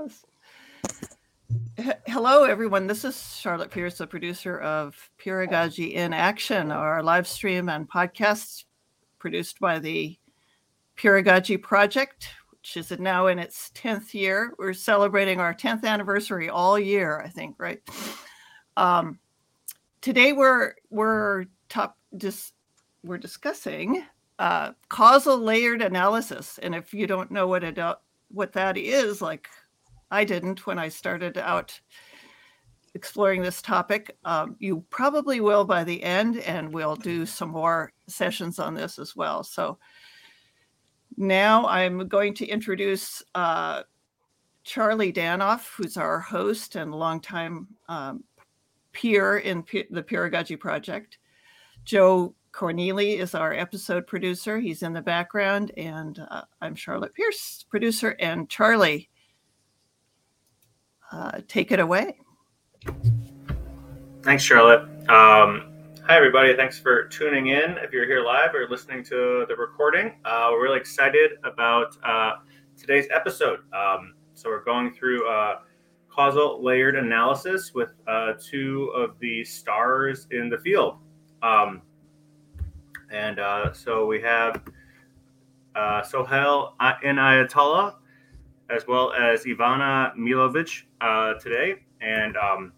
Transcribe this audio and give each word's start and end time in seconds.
us. 0.00 0.24
Hello, 2.06 2.44
everyone. 2.44 2.86
This 2.86 3.04
is 3.04 3.36
Charlotte 3.36 3.70
Pierce, 3.70 3.98
the 3.98 4.06
producer 4.06 4.58
of 4.58 5.10
Peeragogy 5.18 5.92
in 5.92 6.14
Action, 6.14 6.70
our 6.70 7.02
live 7.02 7.26
stream 7.26 7.68
and 7.68 7.88
podcast 7.88 8.64
produced 9.18 9.60
by 9.60 9.78
the 9.78 10.18
Peeragogy 10.96 11.60
Project, 11.60 12.30
which 12.50 12.78
is 12.78 12.90
now 12.98 13.26
in 13.26 13.38
its 13.38 13.70
10th 13.74 14.14
year. 14.14 14.54
We're 14.58 14.72
celebrating 14.72 15.38
our 15.38 15.52
10th 15.52 15.84
anniversary 15.84 16.48
all 16.48 16.78
year, 16.78 17.20
I 17.20 17.28
think, 17.28 17.56
right? 17.58 17.82
Um, 18.78 19.18
today 20.00 20.32
we're 20.32 20.74
we're 20.88 21.44
top 21.68 21.98
just 22.16 22.54
we're 23.04 23.18
discussing 23.18 24.04
uh, 24.38 24.72
causal 24.88 25.36
layered 25.36 25.82
analysis, 25.82 26.58
and 26.62 26.74
if 26.74 26.94
you 26.94 27.06
don't 27.06 27.30
know 27.30 27.46
what 27.46 27.64
it 27.64 27.78
what 28.30 28.52
that 28.52 28.76
is, 28.78 29.20
like 29.20 29.48
I 30.10 30.24
didn't 30.24 30.66
when 30.66 30.78
I 30.78 30.88
started 30.88 31.38
out 31.38 31.80
exploring 32.94 33.42
this 33.42 33.62
topic, 33.62 34.16
um, 34.24 34.56
you 34.58 34.84
probably 34.90 35.40
will 35.40 35.64
by 35.64 35.84
the 35.84 36.02
end, 36.02 36.38
and 36.38 36.72
we'll 36.72 36.96
do 36.96 37.24
some 37.24 37.50
more 37.50 37.92
sessions 38.08 38.58
on 38.58 38.74
this 38.74 38.98
as 38.98 39.14
well. 39.14 39.44
So 39.44 39.78
now 41.16 41.66
I'm 41.66 42.08
going 42.08 42.34
to 42.34 42.46
introduce 42.46 43.22
uh, 43.34 43.82
Charlie 44.64 45.12
Danoff, 45.12 45.68
who's 45.76 45.96
our 45.96 46.18
host 46.18 46.76
and 46.76 46.94
longtime 46.94 47.68
um, 47.88 48.24
peer 48.92 49.38
in 49.38 49.62
P- 49.62 49.86
the 49.90 50.02
Peeragogy 50.02 50.58
Project. 50.58 51.18
Joe 51.84 52.34
Corneli 52.52 53.18
is 53.18 53.34
our 53.34 53.54
episode 53.54 54.06
producer. 54.06 54.58
He's 54.58 54.82
in 54.82 54.92
the 54.92 55.00
background, 55.00 55.70
and 55.76 56.18
uh, 56.30 56.42
I'm 56.60 56.74
Charlotte 56.74 57.14
Pierce, 57.14 57.64
producer. 57.70 58.16
And 58.18 58.48
Charlie, 58.48 59.08
uh, 61.12 61.40
take 61.48 61.72
it 61.72 61.80
away. 61.80 62.16
Thanks, 64.22 64.42
Charlotte. 64.42 64.82
Um, 65.08 65.72
hi, 66.04 66.16
everybody. 66.16 66.54
Thanks 66.54 66.78
for 66.78 67.04
tuning 67.08 67.48
in. 67.48 67.78
If 67.78 67.92
you're 67.92 68.06
here 68.06 68.22
live 68.22 68.54
or 68.54 68.68
listening 68.68 69.02
to 69.04 69.46
the 69.48 69.56
recording, 69.56 70.14
uh, 70.24 70.48
we're 70.52 70.62
really 70.62 70.78
excited 70.78 71.32
about 71.44 71.96
uh, 72.04 72.32
today's 72.76 73.06
episode. 73.12 73.60
Um, 73.72 74.14
so 74.34 74.48
we're 74.48 74.64
going 74.64 74.92
through 74.92 75.26
causal 76.10 76.62
layered 76.62 76.96
analysis 76.96 77.72
with 77.72 77.92
uh, 78.06 78.32
two 78.38 78.92
of 78.94 79.18
the 79.20 79.44
stars 79.44 80.26
in 80.30 80.48
the 80.48 80.58
field. 80.58 80.96
Um, 81.42 81.82
and 83.10 83.38
uh, 83.38 83.72
so 83.72 84.06
we 84.06 84.20
have 84.20 84.62
uh, 85.74 86.02
Sohail 86.02 86.74
Inayatullah 86.80 87.94
as 88.70 88.86
well 88.86 89.12
as 89.12 89.44
Ivana 89.44 90.16
Milojevic 90.16 90.84
uh, 91.00 91.34
today. 91.34 91.76
And 92.00 92.36
um, 92.36 92.72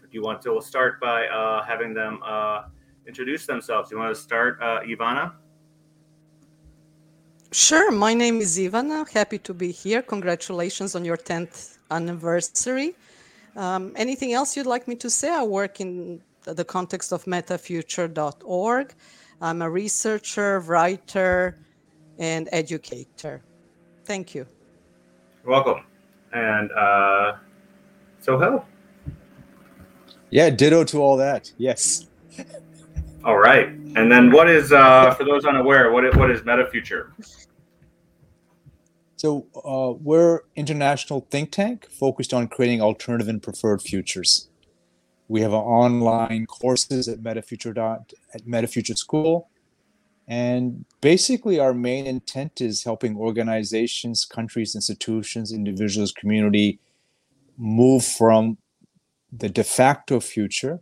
do 0.00 0.08
you 0.10 0.22
want 0.22 0.42
to, 0.42 0.52
we'll 0.52 0.60
start 0.62 1.00
by 1.00 1.26
uh, 1.26 1.62
having 1.62 1.94
them 1.94 2.20
uh, 2.24 2.64
introduce 3.06 3.46
themselves. 3.46 3.90
You 3.90 3.98
want 3.98 4.14
to 4.14 4.20
start, 4.20 4.58
uh, 4.60 4.80
Ivana? 4.80 5.34
Sure. 7.52 7.90
My 7.92 8.14
name 8.14 8.40
is 8.40 8.58
Ivana. 8.58 9.08
Happy 9.08 9.38
to 9.38 9.54
be 9.54 9.70
here. 9.70 10.02
Congratulations 10.02 10.94
on 10.94 11.04
your 11.04 11.16
10th 11.16 11.78
anniversary. 11.90 12.94
Um, 13.54 13.92
anything 13.96 14.32
else 14.32 14.56
you'd 14.56 14.66
like 14.66 14.88
me 14.88 14.96
to 14.96 15.08
say? 15.08 15.30
I 15.30 15.42
work 15.42 15.80
in 15.80 16.20
the 16.44 16.64
context 16.64 17.12
of 17.12 17.24
metafuture.org. 17.24 18.94
I'm 19.40 19.62
a 19.62 19.70
researcher, 19.70 20.60
writer, 20.60 21.58
and 22.18 22.48
educator. 22.52 23.42
Thank 24.04 24.34
you. 24.34 24.46
You're 25.46 25.52
welcome. 25.52 25.84
And 26.32 26.72
uh, 26.72 27.36
hello. 28.24 28.64
Yeah, 30.30 30.50
ditto 30.50 30.82
to 30.82 30.98
all 30.98 31.16
that. 31.18 31.52
Yes. 31.56 32.08
All 33.24 33.38
right. 33.38 33.68
And 33.68 34.10
then 34.10 34.32
what 34.32 34.50
is, 34.50 34.72
uh, 34.72 35.14
for 35.14 35.22
those 35.22 35.44
unaware, 35.44 35.92
what 35.92 36.04
is, 36.04 36.16
what 36.16 36.32
is 36.32 36.40
MetaFuture? 36.40 37.12
So 39.14 39.46
uh, 39.64 39.96
we're 40.02 40.40
international 40.56 41.24
think 41.30 41.52
tank 41.52 41.86
focused 41.92 42.34
on 42.34 42.48
creating 42.48 42.82
alternative 42.82 43.28
and 43.28 43.40
preferred 43.40 43.82
futures. 43.82 44.48
We 45.28 45.42
have 45.42 45.52
online 45.52 46.46
courses 46.46 47.06
at 47.06 47.20
MetaFuture 47.20 47.72
dot 47.72 48.12
at 48.34 48.46
MetaFuture 48.46 48.98
School, 48.98 49.48
and 50.28 50.84
basically 51.00 51.60
our 51.60 51.72
main 51.72 52.06
intent 52.06 52.60
is 52.60 52.84
helping 52.84 53.16
organizations, 53.16 54.24
countries, 54.24 54.74
institutions, 54.74 55.52
individuals, 55.52 56.12
community 56.12 56.80
move 57.56 58.04
from 58.04 58.58
the 59.32 59.48
de 59.48 59.62
facto 59.62 60.20
future 60.20 60.80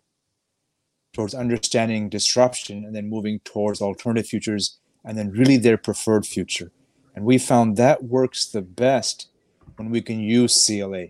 towards 1.13 1.35
understanding 1.35 2.09
disruption, 2.09 2.85
and 2.85 2.95
then 2.95 3.09
moving 3.09 3.39
towards 3.41 3.81
alternative 3.81 4.27
futures, 4.27 4.79
and 5.05 5.17
then 5.17 5.31
really 5.31 5.57
their 5.57 5.77
preferred 5.77 6.27
future. 6.27 6.73
And 7.15 7.25
we 7.25 7.39
found 7.39 7.77
that 7.77 8.03
works 8.03 8.47
the 8.47 8.63
best 8.63 9.29
when 9.77 9.91
we 9.91 10.03
can 10.03 10.21
use 10.21 10.67
CLA, 10.67 11.07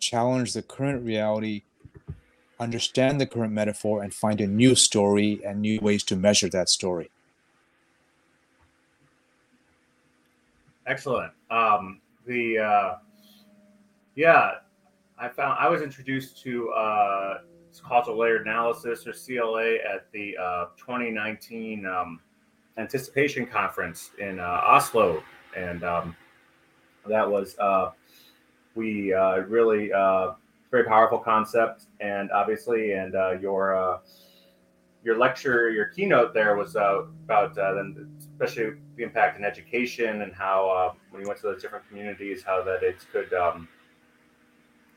challenge 0.00 0.54
the 0.54 0.62
current 0.62 1.04
reality, 1.04 1.62
understand 2.58 3.20
the 3.20 3.26
current 3.26 3.52
metaphor, 3.52 4.02
and 4.02 4.12
find 4.12 4.40
a 4.40 4.46
new 4.46 4.74
story 4.74 5.40
and 5.46 5.60
new 5.60 5.78
ways 5.80 6.02
to 6.04 6.16
measure 6.16 6.48
that 6.48 6.68
story. 6.68 7.10
Excellent. 10.88 11.32
Um, 11.50 12.00
the 12.26 12.58
uh, 12.58 12.94
yeah, 14.16 14.52
I 15.18 15.28
found 15.28 15.58
I 15.60 15.68
was 15.68 15.82
introduced 15.82 16.42
to 16.44 16.70
uh, 16.70 17.38
causal 17.82 18.16
layered 18.16 18.46
analysis 18.46 19.06
or 19.06 19.12
CLA 19.12 19.74
at 19.74 20.10
the 20.12 20.34
uh, 20.38 20.64
2019 20.78 21.84
um, 21.84 22.20
anticipation 22.78 23.46
conference 23.46 24.12
in 24.18 24.40
uh, 24.40 24.62
Oslo, 24.64 25.22
and 25.54 25.84
um, 25.84 26.16
that 27.06 27.30
was 27.30 27.54
uh, 27.58 27.90
we 28.74 29.12
uh, 29.12 29.40
really 29.40 29.92
uh, 29.92 30.32
very 30.70 30.84
powerful 30.84 31.18
concept, 31.18 31.84
and 32.00 32.30
obviously, 32.32 32.92
and 32.92 33.12
your 33.42 34.00
your 35.04 35.18
lecture, 35.18 35.70
your 35.70 35.86
keynote 35.86 36.32
there 36.32 36.56
was 36.56 36.76
about 36.76 37.54
then, 37.54 38.10
especially 38.40 38.78
the 38.96 39.02
impact 39.02 39.36
in 39.36 39.44
education 39.44 40.22
and 40.22 40.32
how 40.32 40.68
uh, 40.68 40.92
when 41.10 41.20
you 41.20 41.26
went 41.26 41.40
to 41.40 41.46
those 41.46 41.60
different 41.60 41.86
communities, 41.88 42.42
how 42.44 42.62
that 42.62 42.82
it 42.84 42.96
could 43.12 43.32
um, 43.34 43.68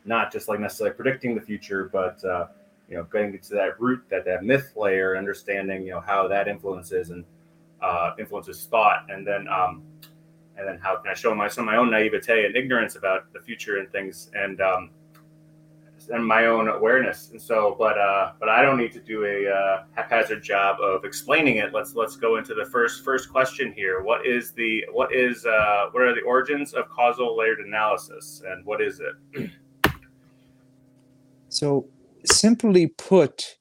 not 0.05 0.31
just 0.31 0.47
like 0.47 0.59
necessarily 0.59 0.95
predicting 0.95 1.33
the 1.33 1.41
future, 1.41 1.89
but 1.91 2.23
uh, 2.23 2.47
you 2.87 2.97
know, 2.97 3.03
getting 3.05 3.37
to 3.39 3.53
that 3.53 3.79
root, 3.79 4.03
that 4.09 4.25
that 4.25 4.43
myth 4.43 4.73
layer, 4.75 5.17
understanding 5.17 5.83
you 5.83 5.91
know 5.91 6.01
how 6.01 6.27
that 6.27 6.47
influences 6.47 7.09
and 7.09 7.25
uh, 7.81 8.11
influences 8.19 8.67
thought, 8.69 9.05
and 9.09 9.25
then 9.25 9.47
um, 9.47 9.81
and 10.57 10.67
then 10.67 10.77
how 10.77 10.97
can 10.97 11.09
I 11.09 11.15
show 11.15 11.33
my 11.33 11.47
some 11.47 11.67
of 11.67 11.73
my 11.73 11.77
own 11.77 11.89
naivete 11.89 12.45
and 12.45 12.55
ignorance 12.55 12.95
about 12.95 13.31
the 13.33 13.39
future 13.39 13.79
and 13.79 13.91
things, 13.91 14.29
and 14.35 14.61
um, 14.61 14.91
and 16.11 16.25
my 16.25 16.45
own 16.45 16.67
awareness. 16.67 17.29
And 17.31 17.41
so, 17.41 17.75
but 17.77 17.97
uh, 17.97 18.33
but 18.39 18.49
I 18.49 18.61
don't 18.61 18.77
need 18.77 18.91
to 18.93 18.99
do 18.99 19.25
a 19.25 19.49
uh, 19.49 19.83
haphazard 19.95 20.43
job 20.43 20.79
of 20.81 21.05
explaining 21.05 21.57
it. 21.57 21.73
Let's 21.73 21.95
let's 21.95 22.15
go 22.15 22.37
into 22.37 22.53
the 22.53 22.65
first 22.65 23.03
first 23.03 23.31
question 23.31 23.73
here. 23.73 24.01
What 24.01 24.25
is 24.25 24.51
the 24.51 24.85
what 24.91 25.13
is 25.13 25.45
uh, 25.45 25.87
what 25.91 26.03
are 26.03 26.13
the 26.13 26.21
origins 26.21 26.73
of 26.73 26.89
causal 26.89 27.37
layered 27.37 27.59
analysis, 27.59 28.43
and 28.45 28.65
what 28.65 28.81
is 28.81 28.99
it? 28.99 29.49
So, 31.53 31.89
simply 32.23 32.87
put, 32.87 33.57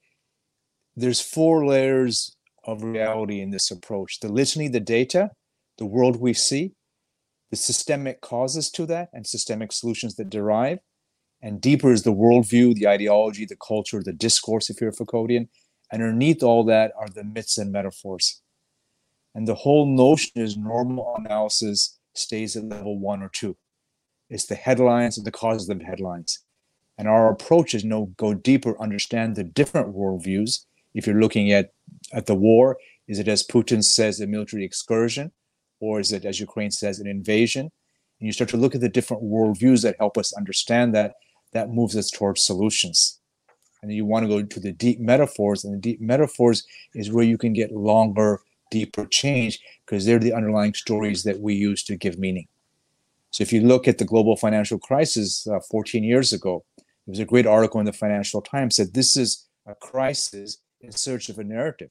there's 0.94 1.20
four 1.20 1.66
layers 1.66 2.36
of 2.62 2.84
reality 2.84 3.40
in 3.40 3.50
this 3.50 3.72
approach: 3.72 4.20
the 4.20 4.28
litany, 4.28 4.68
the 4.68 4.78
data, 4.78 5.30
the 5.76 5.86
world 5.86 6.20
we 6.20 6.32
see, 6.32 6.74
the 7.50 7.56
systemic 7.56 8.20
causes 8.20 8.70
to 8.70 8.86
that, 8.86 9.08
and 9.12 9.26
systemic 9.26 9.72
solutions 9.72 10.14
that 10.14 10.30
derive 10.30 10.78
and 11.42 11.60
deeper 11.60 11.92
is 11.92 12.03
the 12.03 12.13
worldview, 12.13 12.75
the 12.75 12.89
ideology, 12.89 13.47
the 13.47 13.57
culture, 13.57 14.03
the 14.03 14.13
discourse, 14.13 14.69
if 14.69 14.81
you're 14.81 14.91
a 14.91 14.95
Foucauldian. 14.95 15.48
And 15.92 16.03
underneath 16.03 16.42
all 16.42 16.65
that 16.65 16.92
are 16.98 17.09
the 17.09 17.25
myths 17.25 17.59
and 17.59 17.72
metaphors. 17.72 18.42
And 19.34 19.48
the 19.48 19.54
whole 19.54 19.87
notion 19.87 20.33
is 20.37 20.57
normal 20.57 21.15
analysis 21.19 21.98
stays 22.15 22.57
at 22.57 22.65
level 22.65 22.98
one 22.98 23.22
or 23.22 23.28
two. 23.28 23.57
It's 24.28 24.47
the 24.47 24.54
headlines 24.54 25.16
and 25.16 25.27
the 25.27 25.33
causes 25.33 25.69
of 25.69 25.78
the 25.78 25.84
headlines. 25.84 26.41
And 26.98 27.09
our 27.09 27.31
approach 27.31 27.75
is 27.75 27.84
no 27.84 28.13
go 28.16 28.34
deeper, 28.34 28.81
understand 28.81 29.34
the 29.34 29.45
different 29.45 29.95
worldviews. 29.95 30.66
If 30.95 31.07
you're 31.07 31.21
looking 31.21 31.51
at, 31.51 31.71
at 32.13 32.27
the 32.27 32.34
war, 32.34 32.77
is 33.09 33.19
it 33.19 33.27
as 33.27 33.47
Putin 33.47 33.83
says, 33.83 34.21
a 34.21 34.27
military 34.27 34.65
excursion? 34.65 35.33
Or 35.81 35.98
is 35.98 36.13
it, 36.13 36.25
as 36.25 36.39
Ukraine 36.39 36.71
says, 36.71 37.01
an 37.01 37.07
invasion? 37.07 37.63
And 38.21 38.27
you 38.27 38.33
start 38.33 38.51
to 38.51 38.59
look 38.59 38.75
at 38.75 38.83
the 38.83 38.89
different 38.89 39.22
worldviews 39.22 39.83
that 39.83 39.97
help 39.98 40.19
us 40.19 40.34
understand 40.34 40.95
that 40.95 41.15
that 41.52 41.70
moves 41.70 41.97
us 41.97 42.10
towards 42.10 42.42
solutions. 42.42 43.18
And 43.82 43.92
you 43.92 44.04
want 44.04 44.24
to 44.24 44.28
go 44.28 44.42
to 44.42 44.60
the 44.60 44.72
deep 44.72 45.00
metaphors, 45.00 45.64
and 45.64 45.74
the 45.74 45.78
deep 45.78 46.00
metaphors 46.00 46.64
is 46.94 47.10
where 47.10 47.24
you 47.24 47.38
can 47.38 47.52
get 47.52 47.72
longer, 47.72 48.41
deeper 48.70 49.06
change 49.06 49.58
because 49.84 50.04
they're 50.04 50.18
the 50.18 50.32
underlying 50.32 50.74
stories 50.74 51.22
that 51.24 51.41
we 51.41 51.54
use 51.54 51.82
to 51.84 51.97
give 51.97 52.18
meaning. 52.18 52.47
So 53.30 53.42
if 53.42 53.52
you 53.52 53.60
look 53.60 53.86
at 53.88 53.98
the 53.98 54.04
global 54.04 54.36
financial 54.36 54.78
crisis 54.78 55.47
uh, 55.47 55.60
14 55.70 56.04
years 56.04 56.32
ago, 56.32 56.64
there 56.76 57.12
was 57.12 57.18
a 57.20 57.24
great 57.24 57.47
article 57.47 57.80
in 57.80 57.86
the 57.86 57.92
Financial 57.92 58.42
Times 58.42 58.76
said 58.76 58.92
this 58.92 59.16
is 59.16 59.46
a 59.66 59.74
crisis 59.74 60.58
in 60.80 60.92
search 60.92 61.28
of 61.28 61.38
a 61.38 61.44
narrative. 61.44 61.91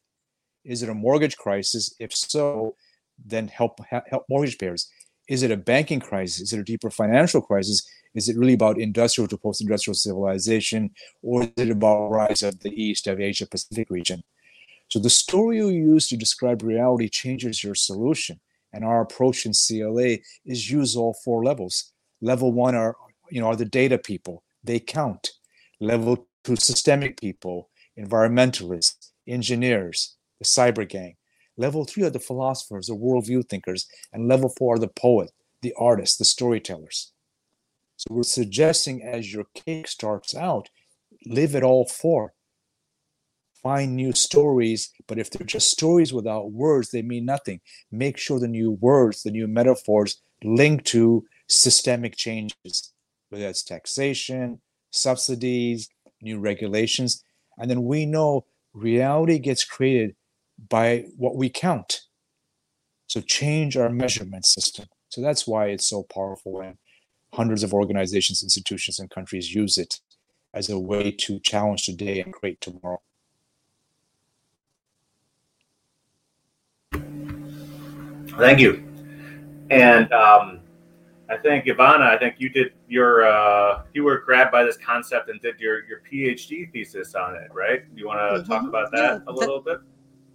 Is 0.63 0.83
it 0.83 0.89
a 0.89 0.94
mortgage 0.94 1.38
crisis? 1.38 1.94
If 2.00 2.13
so, 2.13 2.75
then 3.25 3.47
help 3.47 3.79
help 3.89 4.25
mortgage 4.29 4.57
payers. 4.57 4.89
Is 5.27 5.44
it 5.44 5.51
a 5.51 5.57
banking 5.57 6.00
crisis? 6.00 6.41
Is 6.41 6.53
it 6.53 6.59
a 6.59 6.63
deeper 6.63 6.89
financial 6.89 7.41
crisis? 7.41 7.88
Is 8.15 8.27
it 8.27 8.38
really 8.38 8.53
about 8.53 8.79
industrial 8.79 9.27
to 9.27 9.38
post-industrial 9.38 9.95
civilization, 9.95 10.91
or 11.21 11.44
is 11.44 11.51
it 11.57 11.69
about 11.69 12.09
rise 12.09 12.44
of 12.44 12.59
the 12.59 12.71
East 12.71 13.07
of 13.07 13.19
Asia 13.19 13.45
Pacific 13.45 13.89
region? 13.89 14.23
So 14.89 14.97
the 14.97 15.09
story 15.09 15.57
you 15.57 15.69
use 15.69 16.07
to 16.07 16.17
describe 16.17 16.63
reality 16.63 17.09
changes 17.09 17.63
your 17.63 17.75
solution. 17.75 18.39
And 18.73 18.83
our 18.83 19.01
approach 19.01 19.45
in 19.45 19.53
CLA 19.53 20.17
is 20.45 20.69
use 20.69 20.95
all 20.95 21.13
four 21.13 21.44
levels. 21.44 21.91
Level 22.21 22.51
one 22.51 22.75
are 22.75 22.95
you 23.31 23.41
know 23.41 23.47
are 23.47 23.56
the 23.56 23.65
data 23.65 23.97
people. 23.97 24.44
They 24.63 24.79
count. 24.79 25.31
Level 25.79 26.27
two, 26.44 26.55
systemic 26.55 27.19
people, 27.19 27.69
environmentalists, 27.97 29.12
engineers, 29.27 30.17
the 30.39 30.45
cyber 30.45 30.88
gang. 30.88 31.15
Level 31.57 31.85
three 31.85 32.03
are 32.03 32.09
the 32.09 32.19
philosophers, 32.19 32.88
the 32.88 32.95
worldview 32.95 33.47
thinkers, 33.47 33.88
and 34.13 34.27
level 34.27 34.50
four 34.50 34.75
are 34.75 34.79
the 34.79 34.88
poet, 34.88 35.31
the 35.62 35.73
artist, 35.77 36.17
the 36.17 36.25
storytellers. 36.25 37.12
So 38.00 38.13
we're 38.16 38.24
suggesting 38.24 39.04
as 39.04 39.34
your 39.34 39.44
cake 39.54 39.86
starts 39.90 40.34
out, 40.34 40.69
live 41.25 41.54
it 41.54 41.63
all 41.63 41.86
four. 41.86 42.34
Find 43.62 43.94
new 43.94 44.13
stories, 44.13 44.94
but 45.06 45.19
if 45.19 45.30
they're 45.30 45.46
just 45.46 45.69
stories 45.69 46.13
without 46.13 46.54
words, 46.54 46.92
they 46.92 47.01
mean 47.01 47.25
nothing. 47.25 47.60
Make 47.92 48.18
sure 48.18 48.40
the 48.40 48.48
new 48.48 48.72
words, 48.72 49.24
the 49.24 49.31
new 49.31 49.48
metaphors 49.48 50.22
link 50.46 50.86
to 50.86 51.25
systemic 51.50 52.16
changes, 52.16 52.94
whether 53.28 53.44
that's 53.44 53.63
taxation, 53.63 54.62
subsidies, 54.92 55.90
new 56.22 56.40
regulations. 56.40 57.22
And 57.57 57.69
then 57.69 57.84
we 57.84 58.06
know 58.06 58.46
reality 58.74 59.40
gets 59.40 59.66
created 59.66 60.16
by 60.69 61.04
what 61.18 61.36
we 61.36 61.50
count. 61.50 62.04
So 63.07 63.19
change 63.19 63.75
our 63.75 63.90
measurement 63.90 64.46
system. 64.46 64.86
So 65.10 65.19
that's 65.19 65.46
why 65.46 65.66
it's 65.66 65.90
so 65.90 66.04
powerful 66.04 66.62
and 66.62 66.78
hundreds 67.39 67.63
of 67.63 67.74
organizations, 67.74 68.44
institutions, 68.44 69.00
and 69.00 69.09
countries 69.09 69.56
use 69.56 69.77
it 69.77 70.01
as 70.53 70.69
a 70.69 70.77
way 70.77 71.09
to 71.09 71.39
challenge 71.39 71.81
today 71.86 72.19
and 72.19 72.33
create 72.33 72.59
tomorrow. 72.59 73.01
Thank 78.44 78.59
you. 78.59 78.74
And 79.69 80.12
um, 80.12 80.59
I 81.30 81.38
think 81.38 81.63
Ivana, 81.65 82.07
I 82.15 82.18
think 82.18 82.36
you 82.39 82.50
did 82.50 82.74
your 82.89 83.12
uh, 83.25 83.83
you 83.94 84.03
were 84.03 84.18
grabbed 84.27 84.51
by 84.51 84.63
this 84.65 84.77
concept 84.91 85.30
and 85.30 85.39
did 85.39 85.57
your 85.59 85.86
your 85.89 86.01
PhD 86.12 86.69
thesis 86.74 87.15
on 87.15 87.36
it, 87.36 87.50
right? 87.53 87.81
You 87.95 88.07
want 88.07 88.19
to 88.19 88.30
mm-hmm. 88.30 88.51
talk 88.51 88.63
about 88.68 88.91
that 88.91 89.21
yeah, 89.21 89.31
a 89.31 89.33
little 89.33 89.62
that, 89.62 89.80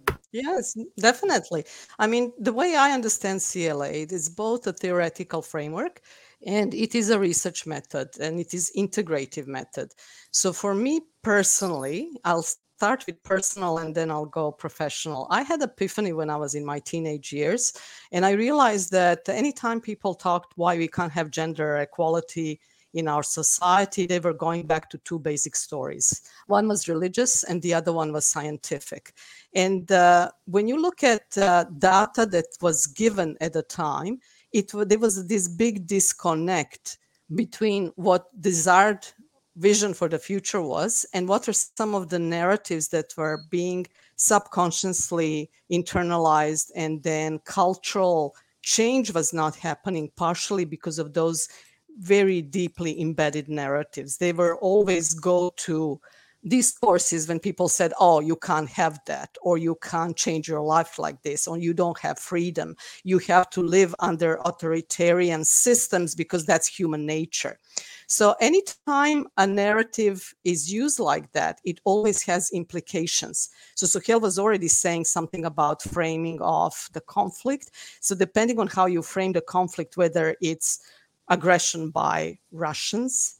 bit? 0.07 0.15
Yes, 0.31 0.75
definitely. 0.97 1.65
I 1.99 2.07
mean, 2.07 2.33
the 2.39 2.51
way 2.51 2.75
I 2.75 2.91
understand 2.91 3.41
CLA, 3.49 3.89
it 4.05 4.11
is 4.11 4.27
both 4.27 4.65
a 4.67 4.73
theoretical 4.73 5.41
framework 5.41 6.01
and 6.45 6.73
it 6.73 6.95
is 6.95 7.09
a 7.09 7.19
research 7.19 7.65
method 7.65 8.09
and 8.19 8.39
it 8.39 8.53
is 8.53 8.71
integrative 8.77 9.47
method. 9.47 9.91
So 10.31 10.53
for 10.53 10.73
me 10.73 11.01
personally, 11.21 12.11
I'll 12.23 12.45
start 12.77 13.05
with 13.07 13.23
personal 13.23 13.77
and 13.77 13.95
then 13.95 14.11
I'll 14.11 14.25
go 14.25 14.51
professional. 14.51 15.27
I 15.29 15.43
had 15.43 15.61
epiphany 15.61 16.11
when 16.13 16.29
I 16.29 16.35
was 16.35 16.55
in 16.55 16.65
my 16.65 16.79
teenage 16.79 17.31
years, 17.31 17.73
and 18.11 18.25
I 18.25 18.31
realized 18.31 18.91
that 18.91 19.29
anytime 19.29 19.79
people 19.79 20.13
talked 20.13 20.53
why 20.57 20.77
we 20.77 20.87
can't 20.87 21.11
have 21.11 21.31
gender 21.31 21.77
equality 21.77 22.59
in 22.93 23.07
our 23.07 23.23
society, 23.23 24.05
they 24.05 24.19
were 24.19 24.33
going 24.33 24.65
back 24.67 24.89
to 24.89 24.97
two 24.99 25.19
basic 25.19 25.55
stories. 25.55 26.21
One 26.47 26.67
was 26.67 26.89
religious, 26.89 27.43
and 27.43 27.61
the 27.61 27.73
other 27.73 27.93
one 27.93 28.11
was 28.11 28.25
scientific. 28.25 29.13
And 29.53 29.89
uh, 29.91 30.31
when 30.45 30.67
you 30.67 30.81
look 30.81 31.03
at 31.03 31.37
uh, 31.37 31.65
data 31.77 32.25
that 32.25 32.45
was 32.61 32.87
given 32.87 33.37
at 33.41 33.53
the 33.53 33.63
time, 33.63 34.19
it 34.55 34.71
there 34.89 34.99
was 34.99 35.27
this 35.27 35.49
big 35.49 35.85
disconnect 35.85 36.97
between 37.35 37.91
what 37.95 38.23
desired 38.41 39.05
vision 39.57 39.93
for 39.93 40.07
the 40.07 40.19
future 40.19 40.61
was 40.61 41.05
and 41.13 41.27
what 41.27 41.47
are 41.49 41.53
some 41.53 41.93
of 41.93 42.07
the 42.09 42.19
narratives 42.19 42.87
that 42.89 43.13
were 43.17 43.41
being 43.49 43.85
subconsciously 44.15 45.49
internalized 45.69 46.71
and 46.75 47.03
then 47.03 47.39
cultural 47.39 48.35
change 48.61 49.13
was 49.13 49.33
not 49.33 49.55
happening 49.55 50.09
partially 50.15 50.65
because 50.65 50.99
of 50.99 51.13
those 51.13 51.49
very 51.99 52.41
deeply 52.41 52.99
embedded 52.99 53.49
narratives. 53.49 54.17
They 54.17 54.33
were 54.33 54.57
always 54.57 55.13
go 55.13 55.51
to 55.67 55.99
discourses 56.47 57.27
when 57.27 57.39
people 57.39 57.67
said 57.67 57.93
oh 57.99 58.19
you 58.19 58.35
can't 58.35 58.69
have 58.69 58.99
that 59.05 59.35
or 59.41 59.57
you 59.57 59.75
can't 59.81 60.15
change 60.15 60.47
your 60.47 60.61
life 60.61 60.99
like 60.99 61.21
this 61.23 61.47
or 61.47 61.57
you 61.57 61.73
don't 61.73 61.99
have 61.99 62.19
freedom. 62.19 62.75
You 63.03 63.19
have 63.19 63.49
to 63.51 63.61
live 63.61 63.95
under 63.99 64.39
authoritarian 64.45 65.43
systems 65.45 66.15
because 66.15 66.45
that's 66.45 66.67
human 66.67 67.05
nature. 67.05 67.57
So 68.07 68.35
anytime 68.39 69.27
a 69.37 69.47
narrative 69.47 70.33
is 70.43 70.71
used 70.71 70.99
like 70.99 71.31
that 71.31 71.59
it 71.63 71.79
always 71.83 72.21
has 72.23 72.51
implications. 72.51 73.49
So 73.75 73.87
Sohail 73.87 74.19
was 74.19 74.37
already 74.37 74.67
saying 74.67 75.05
something 75.05 75.45
about 75.45 75.81
framing 75.81 76.39
of 76.41 76.89
the 76.93 77.01
conflict. 77.01 77.71
So 78.01 78.15
depending 78.15 78.59
on 78.59 78.67
how 78.67 78.85
you 78.85 79.01
frame 79.01 79.33
the 79.33 79.41
conflict 79.41 79.97
whether 79.97 80.35
it's 80.41 80.79
aggression 81.29 81.89
by 81.89 82.37
russians 82.51 83.39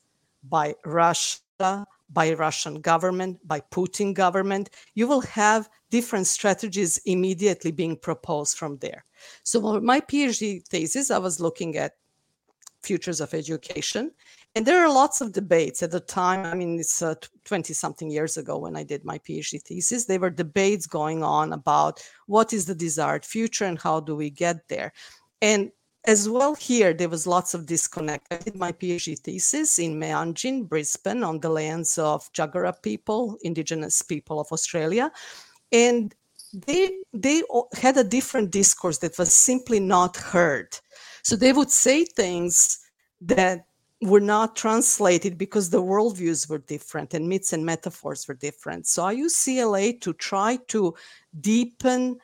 by 0.49 0.73
russia 0.85 1.85
by 2.11 2.33
Russian 2.33 2.81
government, 2.81 3.39
by 3.47 3.61
Putin 3.71 4.13
government, 4.13 4.69
you 4.93 5.07
will 5.07 5.21
have 5.21 5.69
different 5.89 6.27
strategies 6.27 6.97
immediately 7.05 7.71
being 7.71 7.97
proposed 7.97 8.57
from 8.57 8.77
there. 8.77 9.05
So 9.43 9.79
my 9.81 9.99
PhD 10.01 10.65
thesis, 10.67 11.11
I 11.11 11.17
was 11.17 11.39
looking 11.39 11.77
at 11.77 11.93
futures 12.85 13.19
of 13.19 13.33
education. 13.33 14.11
And 14.55 14.65
there 14.65 14.79
are 14.85 14.93
lots 14.93 15.19
of 15.19 15.33
debates 15.33 15.83
at 15.83 15.91
the 15.91 15.99
time. 15.99 16.45
I 16.45 16.53
mean, 16.53 16.79
it's 16.79 17.03
20 17.43 17.73
uh, 17.73 17.75
something 17.75 18.09
years 18.09 18.37
ago 18.37 18.57
when 18.57 18.77
I 18.77 18.83
did 18.83 19.03
my 19.03 19.17
PhD 19.19 19.61
thesis. 19.61 20.05
There 20.05 20.19
were 20.19 20.29
debates 20.29 20.87
going 20.87 21.23
on 21.23 21.51
about 21.51 22.01
what 22.27 22.53
is 22.53 22.65
the 22.65 22.75
desired 22.75 23.25
future 23.25 23.65
and 23.65 23.77
how 23.77 23.99
do 23.99 24.15
we 24.15 24.29
get 24.29 24.67
there. 24.69 24.93
And 25.41 25.71
as 26.07 26.29
well 26.29 26.55
here 26.55 26.93
there 26.93 27.09
was 27.09 27.27
lots 27.27 27.53
of 27.53 27.65
disconnect. 27.65 28.27
I 28.31 28.37
did 28.37 28.55
my 28.55 28.71
phd 28.71 29.19
thesis 29.19 29.79
in 29.79 29.99
meanjin 29.99 30.67
brisbane 30.67 31.23
on 31.23 31.39
the 31.39 31.49
lands 31.49 31.97
of 31.97 32.31
jagera 32.33 32.73
people 32.81 33.37
indigenous 33.41 34.01
people 34.01 34.39
of 34.39 34.51
australia. 34.51 35.11
And 35.71 36.13
they 36.53 36.97
they 37.13 37.43
had 37.73 37.97
a 37.97 38.03
different 38.03 38.51
discourse 38.51 38.99
that 38.99 39.17
was 39.17 39.33
simply 39.33 39.79
not 39.79 40.15
heard. 40.15 40.77
So 41.23 41.35
they 41.35 41.53
would 41.53 41.71
say 41.71 42.05
things 42.05 42.79
that 43.21 43.65
were 44.01 44.21
not 44.21 44.55
translated 44.55 45.37
because 45.37 45.69
the 45.69 45.81
worldviews 45.81 46.49
were 46.49 46.59
different 46.59 47.13
and 47.13 47.27
myths 47.27 47.53
and 47.53 47.65
metaphors 47.65 48.27
were 48.27 48.35
different. 48.35 48.87
So 48.87 49.03
i 49.03 49.11
use 49.11 49.43
cla 49.43 49.93
to 49.93 50.13
try 50.13 50.59
to 50.67 50.93
deepen 51.39 52.17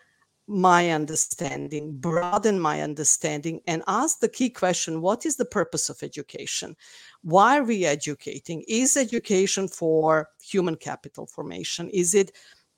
my 0.51 0.91
understanding, 0.91 1.97
broaden 1.97 2.59
my 2.59 2.81
understanding, 2.81 3.61
and 3.67 3.83
ask 3.87 4.19
the 4.19 4.27
key 4.27 4.49
question 4.49 5.01
what 5.01 5.25
is 5.25 5.37
the 5.37 5.45
purpose 5.45 5.89
of 5.89 6.03
education? 6.03 6.75
Why 7.23 7.57
are 7.59 7.63
we 7.63 7.85
educating? 7.85 8.63
Is 8.67 8.97
education 8.97 9.69
for 9.69 10.27
human 10.41 10.75
capital 10.75 11.25
formation? 11.25 11.89
Is 11.89 12.13
it 12.13 12.33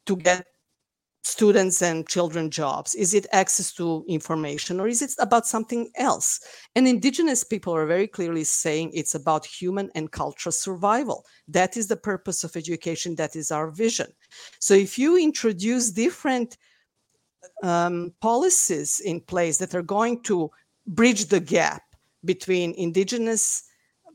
to 0.05 0.15
get 0.15 0.45
students 1.23 1.81
and 1.81 2.07
children 2.07 2.51
jobs? 2.51 2.93
Is 2.93 3.13
it 3.13 3.25
access 3.31 3.73
to 3.73 4.05
information 4.07 4.79
or 4.79 4.87
is 4.87 5.01
it 5.01 5.15
about 5.17 5.47
something 5.47 5.89
else? 5.95 6.41
And 6.75 6.87
indigenous 6.87 7.43
people 7.43 7.73
are 7.73 7.87
very 7.87 8.07
clearly 8.07 8.43
saying 8.43 8.91
it's 8.93 9.15
about 9.15 9.45
human 9.45 9.89
and 9.95 10.11
cultural 10.11 10.51
survival. 10.51 11.25
That 11.47 11.75
is 11.75 11.87
the 11.87 11.97
purpose 11.97 12.43
of 12.43 12.55
education. 12.55 13.15
That 13.15 13.35
is 13.35 13.51
our 13.51 13.71
vision. 13.71 14.13
So 14.59 14.73
if 14.73 14.99
you 14.99 15.17
introduce 15.17 15.89
different 15.91 16.57
um, 17.63 18.13
policies 18.21 18.99
in 18.99 19.21
place 19.21 19.57
that 19.57 19.75
are 19.75 19.83
going 19.83 20.21
to 20.23 20.49
bridge 20.87 21.25
the 21.25 21.39
gap 21.39 21.83
between 22.25 22.73
indigenous 22.73 23.63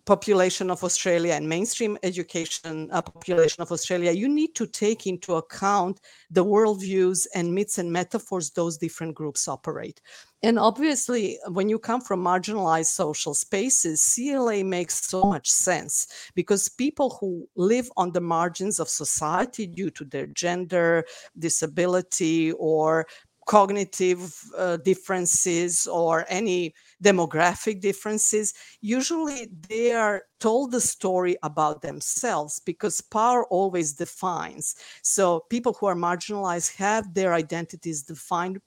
population 0.08 0.70
of 0.70 0.82
Australia 0.82 1.34
and 1.34 1.46
mainstream 1.46 1.98
education 2.02 2.88
uh, 2.92 3.02
population 3.02 3.60
of 3.60 3.70
Australia, 3.70 4.10
you 4.10 4.26
need 4.26 4.54
to 4.54 4.66
take 4.66 5.06
into 5.06 5.34
account 5.34 6.00
the 6.30 6.42
worldviews 6.42 7.26
and 7.34 7.54
myths 7.54 7.76
and 7.76 7.92
metaphors 7.92 8.50
those 8.52 8.78
different 8.78 9.14
groups 9.14 9.46
operate. 9.46 10.00
And 10.42 10.58
obviously, 10.58 11.38
when 11.48 11.68
you 11.68 11.78
come 11.78 12.00
from 12.00 12.24
marginalized 12.24 12.92
social 13.04 13.34
spaces, 13.34 13.96
CLA 14.14 14.64
makes 14.64 15.06
so 15.10 15.24
much 15.24 15.50
sense 15.50 16.06
because 16.34 16.70
people 16.70 17.18
who 17.20 17.46
live 17.54 17.90
on 17.98 18.12
the 18.12 18.22
margins 18.22 18.80
of 18.80 18.88
society 18.88 19.66
due 19.66 19.90
to 19.90 20.04
their 20.06 20.28
gender, 20.28 21.04
disability, 21.38 22.52
or 22.52 23.06
cognitive 23.48 24.20
uh, 24.56 24.76
differences 24.78 25.86
or 25.86 26.24
any 26.28 26.74
demographic 27.02 27.80
differences, 27.80 28.54
usually 28.80 29.48
they 29.68 29.92
are 29.92 30.22
told 30.40 30.72
the 30.72 30.80
story 30.80 31.36
about 31.42 31.82
themselves 31.82 32.60
because 32.60 33.00
power 33.00 33.44
always 33.46 33.92
defines. 33.92 34.76
So 35.02 35.40
people 35.50 35.74
who 35.74 35.86
are 35.86 35.94
marginalized 35.94 36.76
have 36.76 37.14
their 37.14 37.34
identities 37.34 38.02
defined 38.02 38.60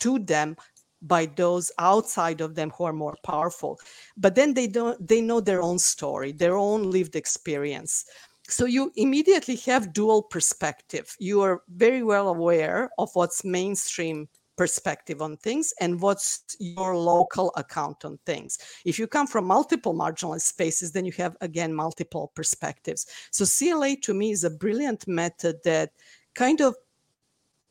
to 0.00 0.18
them 0.18 0.56
by 1.02 1.26
those 1.26 1.70
outside 1.78 2.40
of 2.40 2.54
them 2.54 2.70
who 2.70 2.84
are 2.84 2.92
more 2.92 3.16
powerful. 3.22 3.78
But 4.16 4.34
then 4.34 4.54
they 4.54 4.66
don't 4.66 5.06
they 5.06 5.20
know 5.20 5.40
their 5.40 5.62
own 5.62 5.78
story 5.78 6.32
their 6.32 6.56
own 6.56 6.90
lived 6.90 7.14
experience. 7.14 8.06
So 8.48 8.66
you 8.66 8.92
immediately 8.96 9.56
have 9.56 9.92
dual 9.92 10.22
perspective. 10.22 11.14
You 11.18 11.40
are 11.42 11.62
very 11.68 12.02
well 12.02 12.28
aware 12.28 12.90
of 12.98 13.10
what's 13.14 13.44
mainstream 13.44 14.28
perspective 14.56 15.22
on 15.22 15.36
things 15.36 15.72
and 15.80 16.00
what's 16.00 16.56
your 16.58 16.96
local 16.96 17.52
account 17.56 18.04
on 18.04 18.18
things. 18.26 18.58
If 18.84 18.98
you 18.98 19.06
come 19.06 19.26
from 19.26 19.46
multiple 19.46 19.94
marginalized 19.94 20.42
spaces 20.42 20.92
then 20.92 21.04
you 21.04 21.12
have 21.12 21.36
again 21.40 21.74
multiple 21.74 22.32
perspectives. 22.34 23.06
So 23.30 23.44
cla 23.44 23.96
to 24.02 24.14
me 24.14 24.30
is 24.30 24.44
a 24.44 24.50
brilliant 24.50 25.06
method 25.08 25.56
that 25.64 25.90
kind 26.34 26.60
of 26.60 26.74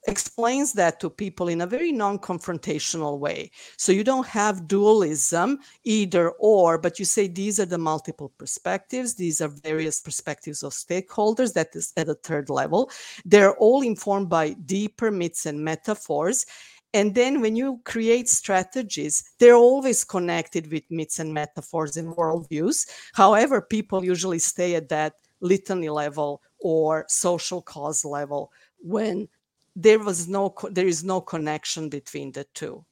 explains 0.08 0.74
that 0.74 1.00
to 1.00 1.10
people 1.10 1.48
in 1.48 1.62
a 1.62 1.68
very 1.68 1.92
non-confrontational 1.92 3.20
way. 3.20 3.50
So 3.78 3.92
you 3.92 4.04
don't 4.04 4.28
have 4.28 4.68
dualism 4.68 5.60
either 5.84 6.32
or 6.40 6.78
but 6.78 7.00
you 7.00 7.06
say 7.06 7.28
these 7.28 7.60
are 7.60 7.66
the 7.66 7.78
multiple 7.78 8.34
perspectives 8.38 9.16
these 9.16 9.40
are 9.40 9.48
various 9.48 10.02
perspectives 10.02 10.64
of 10.64 10.74
stakeholders 10.74 11.54
that 11.54 11.70
is 11.74 11.94
at 11.98 12.10
a 12.10 12.16
third 12.16 12.50
level. 12.50 12.92
They're 13.26 13.56
all 13.56 13.82
informed 13.82 14.30
by 14.30 14.54
deeper 14.54 15.12
myths 15.12 15.46
and 15.46 15.64
metaphors 15.64 16.46
and 16.94 17.16
then 17.16 17.42
when 17.42 17.56
you 17.56 17.80
create 17.84 18.30
strategies 18.30 19.24
they're 19.40 19.56
always 19.56 20.04
connected 20.04 20.72
with 20.72 20.84
myths 20.90 21.20
and 21.20 21.34
metaphors 21.34 21.98
and 21.98 22.16
worldviews. 22.16 22.88
However 23.14 23.62
people 23.62 24.04
usually 24.04 24.40
stay 24.40 24.76
at 24.76 24.90
that 24.90 25.14
litany 25.42 25.90
level 25.90 26.42
or 26.60 27.06
social 27.10 27.62
cause 27.62 28.06
level 28.06 28.52
when 28.80 29.28
there 29.76 30.00
was 30.00 30.28
no 30.28 30.54
there 30.72 30.88
is 30.88 31.04
no 31.04 31.20
connection 31.20 31.90
between 31.90 32.32
the 32.32 32.46
two 32.54 32.86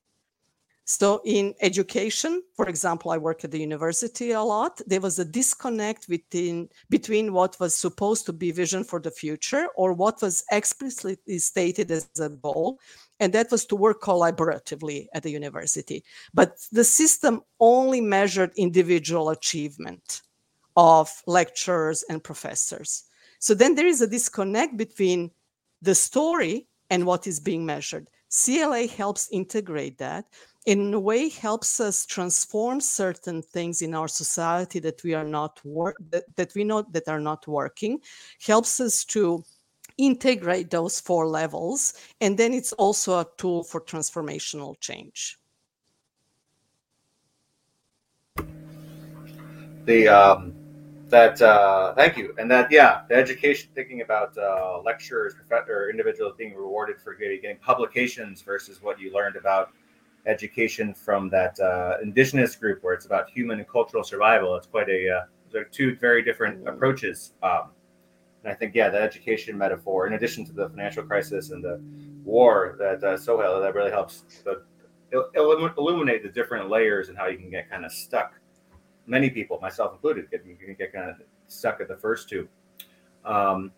so 0.99 1.21
in 1.23 1.53
education 1.61 2.41
for 2.55 2.67
example 2.67 3.11
i 3.11 3.17
work 3.17 3.43
at 3.43 3.51
the 3.51 3.59
university 3.59 4.31
a 4.31 4.41
lot 4.41 4.81
there 4.87 4.99
was 5.07 5.19
a 5.19 5.25
disconnect 5.39 6.07
between 6.09 6.67
between 6.89 7.31
what 7.31 7.57
was 7.59 7.73
supposed 7.75 8.25
to 8.25 8.33
be 8.33 8.51
vision 8.51 8.83
for 8.83 8.99
the 8.99 9.11
future 9.23 9.67
or 9.75 9.93
what 9.93 10.21
was 10.21 10.43
explicitly 10.51 11.39
stated 11.39 11.89
as 11.91 12.09
a 12.19 12.29
goal 12.29 12.79
and 13.19 13.31
that 13.31 13.51
was 13.51 13.65
to 13.65 13.75
work 13.75 14.01
collaboratively 14.01 15.07
at 15.13 15.23
the 15.23 15.31
university 15.31 16.03
but 16.33 16.57
the 16.71 16.83
system 16.83 17.41
only 17.59 18.01
measured 18.01 18.51
individual 18.57 19.29
achievement 19.29 20.21
of 20.75 21.09
lecturers 21.25 22.03
and 22.09 22.23
professors 22.23 23.05
so 23.39 23.53
then 23.53 23.75
there 23.75 23.87
is 23.87 24.01
a 24.01 24.07
disconnect 24.07 24.75
between 24.77 25.31
the 25.81 25.95
story 25.95 26.67
and 26.91 27.05
what 27.05 27.25
is 27.25 27.39
being 27.39 27.65
measured. 27.65 28.09
CLA 28.29 28.87
helps 28.87 29.29
integrate 29.31 29.97
that 29.97 30.25
in 30.65 30.93
a 30.93 30.99
way 30.99 31.29
helps 31.29 31.79
us 31.79 32.05
transform 32.05 32.79
certain 32.79 33.41
things 33.41 33.81
in 33.81 33.95
our 33.95 34.07
society 34.07 34.79
that 34.79 35.03
we 35.03 35.13
are 35.13 35.23
not 35.23 35.59
work 35.65 35.97
that, 36.11 36.23
that 36.35 36.53
we 36.53 36.63
know 36.63 36.83
that 36.91 37.07
are 37.07 37.19
not 37.19 37.47
working 37.47 37.99
helps 38.45 38.79
us 38.79 39.03
to 39.03 39.43
integrate 39.97 40.69
those 40.69 40.99
four 40.99 41.27
levels 41.27 41.93
and 42.21 42.37
then 42.37 42.53
it's 42.53 42.73
also 42.73 43.19
a 43.19 43.27
tool 43.37 43.63
for 43.63 43.81
transformational 43.81 44.79
change. 44.79 45.37
The 49.85 50.07
um, 50.07 50.53
that 51.09 51.41
uh, 51.41 51.93
thank 51.95 52.17
you. 52.17 52.33
And 52.37 52.49
that 52.51 52.71
yeah 52.71 53.01
the 53.09 53.15
education 53.15 53.69
thinking 53.75 54.01
about 54.01 54.37
uh, 54.37 54.79
lecturers 54.83 55.33
or 55.67 55.89
individuals 55.89 56.35
being 56.37 56.55
rewarded 56.55 56.99
for 56.99 57.13
getting 57.13 57.57
publications 57.57 58.41
versus 58.41 58.81
what 58.81 58.99
you 58.99 59.13
learned 59.13 59.35
about 59.35 59.71
education 60.25 60.93
from 60.93 61.29
that 61.29 61.59
uh, 61.59 61.97
indigenous 62.01 62.55
group 62.55 62.83
where 62.83 62.93
it's 62.93 63.05
about 63.05 63.29
human 63.29 63.59
and 63.59 63.67
cultural 63.67 64.03
survival. 64.03 64.55
It's 64.55 64.67
quite 64.67 64.89
a 64.89 65.09
uh, 65.09 65.21
they're 65.51 65.65
two 65.65 65.95
very 65.97 66.23
different 66.23 66.65
approaches 66.65 67.33
um, 67.43 67.71
and 68.45 68.53
i 68.53 68.55
think 68.55 68.73
yeah 68.73 68.87
the 68.87 68.97
education 68.97 69.57
metaphor 69.57 70.07
in 70.07 70.13
addition 70.13 70.45
to 70.45 70.53
the 70.53 70.69
financial 70.69 71.03
crisis 71.03 71.51
and 71.51 71.61
the 71.61 71.77
war 72.23 72.77
that 72.79 73.03
uh, 73.03 73.17
sohail 73.17 73.59
that 73.59 73.75
really 73.75 73.91
helps 73.91 74.23
the, 74.45 74.63
illuminate 75.35 76.23
the 76.23 76.29
different 76.29 76.69
layers 76.69 77.09
and 77.09 77.17
how 77.17 77.27
you 77.27 77.37
can 77.37 77.49
get 77.49 77.69
kind 77.69 77.85
of 77.85 77.91
stuck. 77.91 78.33
Many 79.07 79.29
people, 79.29 79.59
myself 79.61 79.93
included, 79.93 80.29
get, 80.31 80.43
can 80.43 80.75
get 80.77 80.93
kind 80.93 81.09
of 81.09 81.17
stuck 81.47 81.81
at 81.81 81.87
the 81.87 81.97
first 81.97 82.29
two. 82.29 82.47
Um, 83.25 83.71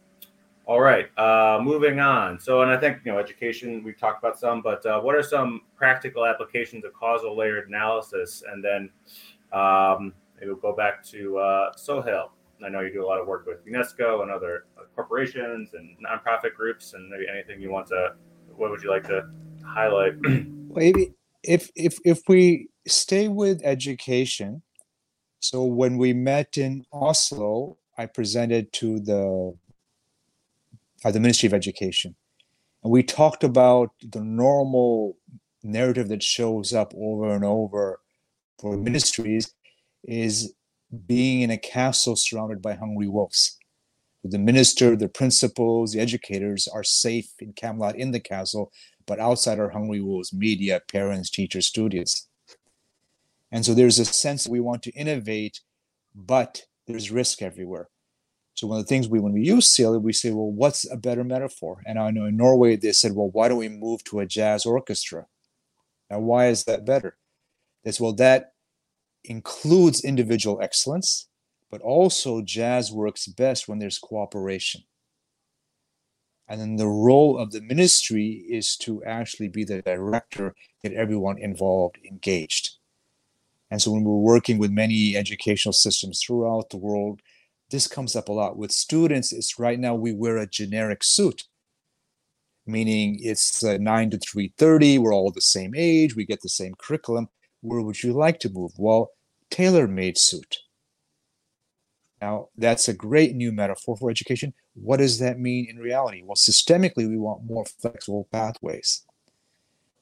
all 0.66 0.80
right, 0.80 1.08
uh, 1.18 1.60
moving 1.62 2.00
on. 2.00 2.40
So, 2.40 2.62
and 2.62 2.72
I 2.72 2.78
think 2.78 3.00
you 3.04 3.12
know, 3.12 3.20
education 3.20 3.84
we've 3.84 4.00
talked 4.00 4.24
about 4.24 4.40
some, 4.40 4.62
but 4.62 4.86
uh, 4.86 5.02
what 5.02 5.16
are 5.16 5.24
some 5.24 5.62
practical 5.76 6.26
applications 6.26 6.86
of 6.86 6.94
causal 6.94 7.36
layered 7.36 7.68
analysis? 7.68 8.44
And 8.50 8.64
then 8.64 8.90
um, 9.52 10.14
maybe 10.36 10.52
we'll 10.52 10.62
go 10.62 10.76
back 10.76 11.04
to 11.08 11.38
uh, 11.38 11.72
Sohail. 11.76 12.32
I 12.64 12.70
know 12.70 12.80
you 12.80 12.94
do 12.94 13.04
a 13.04 13.06
lot 13.06 13.20
of 13.20 13.28
work 13.28 13.46
with 13.46 13.66
UNESCO 13.66 14.22
and 14.22 14.32
other 14.32 14.66
corporations 14.96 15.74
and 15.74 15.98
nonprofit 16.00 16.54
groups, 16.56 16.94
and 16.94 17.10
maybe 17.10 17.26
anything 17.30 17.62
you 17.62 17.70
want 17.70 17.88
to. 17.88 18.14
What 18.56 18.72
would 18.72 18.82
you 18.82 18.90
like 18.90 19.04
to 19.06 19.30
highlight? 19.66 20.14
Maybe 20.76 21.14
if 21.44 21.70
if 21.76 21.98
if 22.06 22.22
we 22.28 22.70
stay 22.88 23.28
with 23.28 23.62
education, 23.64 24.62
so 25.40 25.66
when 25.66 25.98
we 25.98 26.14
met 26.14 26.58
in 26.58 26.86
Oslo, 26.92 27.78
I 27.98 28.06
presented 28.06 28.72
to 28.74 29.00
the 29.00 29.56
uh, 31.04 31.12
the 31.12 31.20
Ministry 31.20 31.48
of 31.48 31.54
Education, 31.54 32.16
and 32.84 32.92
we 32.92 33.04
talked 33.04 33.44
about 33.44 33.92
the 34.02 34.24
normal 34.24 35.18
narrative 35.64 36.10
that 36.10 36.22
shows 36.24 36.74
up 36.74 36.94
over 36.96 37.34
and 37.34 37.46
over 37.46 38.00
for 38.60 38.78
ministries 38.78 39.54
is 40.04 40.54
being 41.08 41.42
in 41.42 41.52
a 41.52 41.58
castle 41.58 42.16
surrounded 42.16 42.62
by 42.62 42.74
hungry 42.74 43.08
wolves. 43.08 43.58
The 44.24 44.40
minister, 44.40 44.96
the 44.96 45.10
principals, 45.10 45.92
the 45.92 46.00
educators 46.00 46.68
are 46.68 46.84
safe 46.84 47.30
in 47.40 47.54
Camelot 47.54 47.98
in 47.98 48.12
the 48.12 48.20
castle, 48.20 48.72
but 49.06 49.20
outside 49.20 49.60
are 49.60 49.70
hungry 49.70 50.02
wolves, 50.02 50.32
media, 50.32 50.82
parents, 50.92 51.30
teachers, 51.30 51.68
students. 51.68 52.30
And 53.52 53.66
so 53.66 53.74
there's 53.74 54.00
a 54.00 54.06
sense 54.06 54.46
that 54.46 54.52
we 54.52 54.62
want 54.62 54.82
to 54.84 54.92
innovate, 54.92 55.60
but 56.16 56.64
there's 56.88 57.12
risk 57.12 57.42
everywhere. 57.42 57.90
So 58.56 58.68
one 58.68 58.80
of 58.80 58.86
the 58.86 58.90
things 58.90 59.08
we, 59.08 59.20
when 59.20 59.34
we 59.34 59.42
use 59.42 59.76
CLA, 59.76 59.98
we 59.98 60.14
say, 60.14 60.32
well, 60.32 60.52
what's 60.52 60.90
a 60.92 60.98
better 60.98 61.24
metaphor? 61.24 61.82
And 61.86 61.98
I 61.98 62.12
know 62.12 62.26
in 62.26 62.38
Norway 62.38 62.76
they 62.76 62.92
said, 62.92 63.14
well, 63.14 63.30
why 63.30 63.48
don't 63.48 63.58
we 63.58 63.70
move 63.70 64.04
to 64.06 64.20
a 64.20 64.26
jazz 64.26 64.66
orchestra? 64.66 65.26
Now, 66.10 66.20
why 66.20 66.48
is 66.48 66.66
that 66.66 66.86
better? 66.86 67.18
They 67.84 67.92
said, 67.92 68.04
well, 68.04 68.14
that 68.14 68.54
includes 69.24 70.04
individual 70.04 70.62
excellence, 70.62 71.28
but 71.72 71.82
also 71.82 72.42
jazz 72.42 72.92
works 72.92 73.26
best 73.26 73.68
when 73.68 73.80
there's 73.80 73.98
cooperation. 73.98 74.84
And 76.48 76.62
then 76.62 76.76
the 76.76 76.88
role 76.88 77.40
of 77.40 77.52
the 77.52 77.62
ministry 77.62 78.46
is 78.50 78.76
to 78.78 79.04
actually 79.06 79.48
be 79.48 79.64
the 79.64 79.82
director, 79.82 80.54
get 80.84 80.94
everyone 80.94 81.40
involved, 81.40 81.98
engaged. 82.06 82.78
And 83.72 83.82
so 83.82 83.92
when 83.92 84.04
we're 84.04 84.14
working 84.14 84.60
with 84.60 84.70
many 84.70 85.16
educational 85.16 85.74
systems 85.74 86.22
throughout 86.22 86.70
the 86.70 86.78
world, 86.78 87.22
this 87.72 87.88
comes 87.88 88.16
up 88.16 88.30
a 88.30 88.34
lot. 88.34 88.58
With 88.58 88.72
students, 88.72 89.34
it's 89.34 89.60
right 89.60 89.80
now 89.80 89.96
we 89.96 90.14
wear 90.14 90.38
a 90.38 90.48
generic 90.48 91.04
suit, 91.04 91.44
meaning 92.66 93.18
it's 93.22 93.64
uh, 93.64 93.78
9 93.80 94.10
to 94.12 94.18
3.30, 94.18 95.00
we're 95.00 95.14
all 95.14 95.32
the 95.32 95.42
same 95.42 95.74
age, 95.76 96.16
we 96.16 96.26
get 96.26 96.42
the 96.42 96.50
same 96.50 96.74
curriculum. 96.78 97.30
Where 97.62 97.82
would 97.82 98.04
you 98.04 98.14
like 98.14 98.40
to 98.42 98.50
move? 98.50 98.74
Well, 98.78 99.12
tailor-made 99.50 100.18
suit. 100.18 100.58
Now, 102.22 102.48
that's 102.58 102.88
a 102.88 102.94
great 102.94 103.36
new 103.36 103.52
metaphor 103.52 103.98
for 103.98 104.10
education. 104.10 104.54
What 104.76 104.98
does 104.98 105.20
that 105.20 105.40
mean 105.40 105.68
in 105.70 105.78
reality? 105.78 106.24
Well, 106.26 106.36
systemically, 106.36 107.08
we 107.08 107.18
want 107.18 107.44
more 107.44 107.66
flexible 107.66 108.28
pathways. 108.32 109.06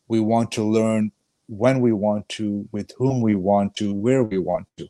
We 0.07 0.19
want 0.19 0.51
to 0.51 0.63
learn 0.63 1.11
when 1.47 1.79
we 1.79 1.91
want 1.91 2.29
to, 2.29 2.67
with 2.71 2.91
whom 2.97 3.21
we 3.21 3.35
want 3.35 3.75
to, 3.77 3.93
where 3.93 4.23
we 4.23 4.37
want 4.37 4.67
to. 4.77 4.87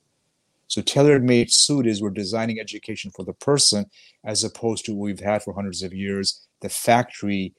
So 0.71 0.81
tailored 0.81 1.25
made 1.25 1.51
suit 1.51 1.85
is 1.85 2.01
we're 2.01 2.11
designing 2.11 2.57
education 2.57 3.11
for 3.13 3.25
the 3.25 3.33
person 3.33 3.87
as 4.23 4.45
opposed 4.45 4.85
to 4.85 4.93
what 4.93 5.03
we've 5.03 5.19
had 5.19 5.43
for 5.43 5.53
hundreds 5.53 5.83
of 5.83 5.93
years, 5.93 6.47
the 6.61 6.69
factory 6.69 7.53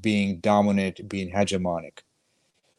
being 0.00 0.40
dominant, 0.40 1.06
being 1.06 1.30
hegemonic. 1.30 1.98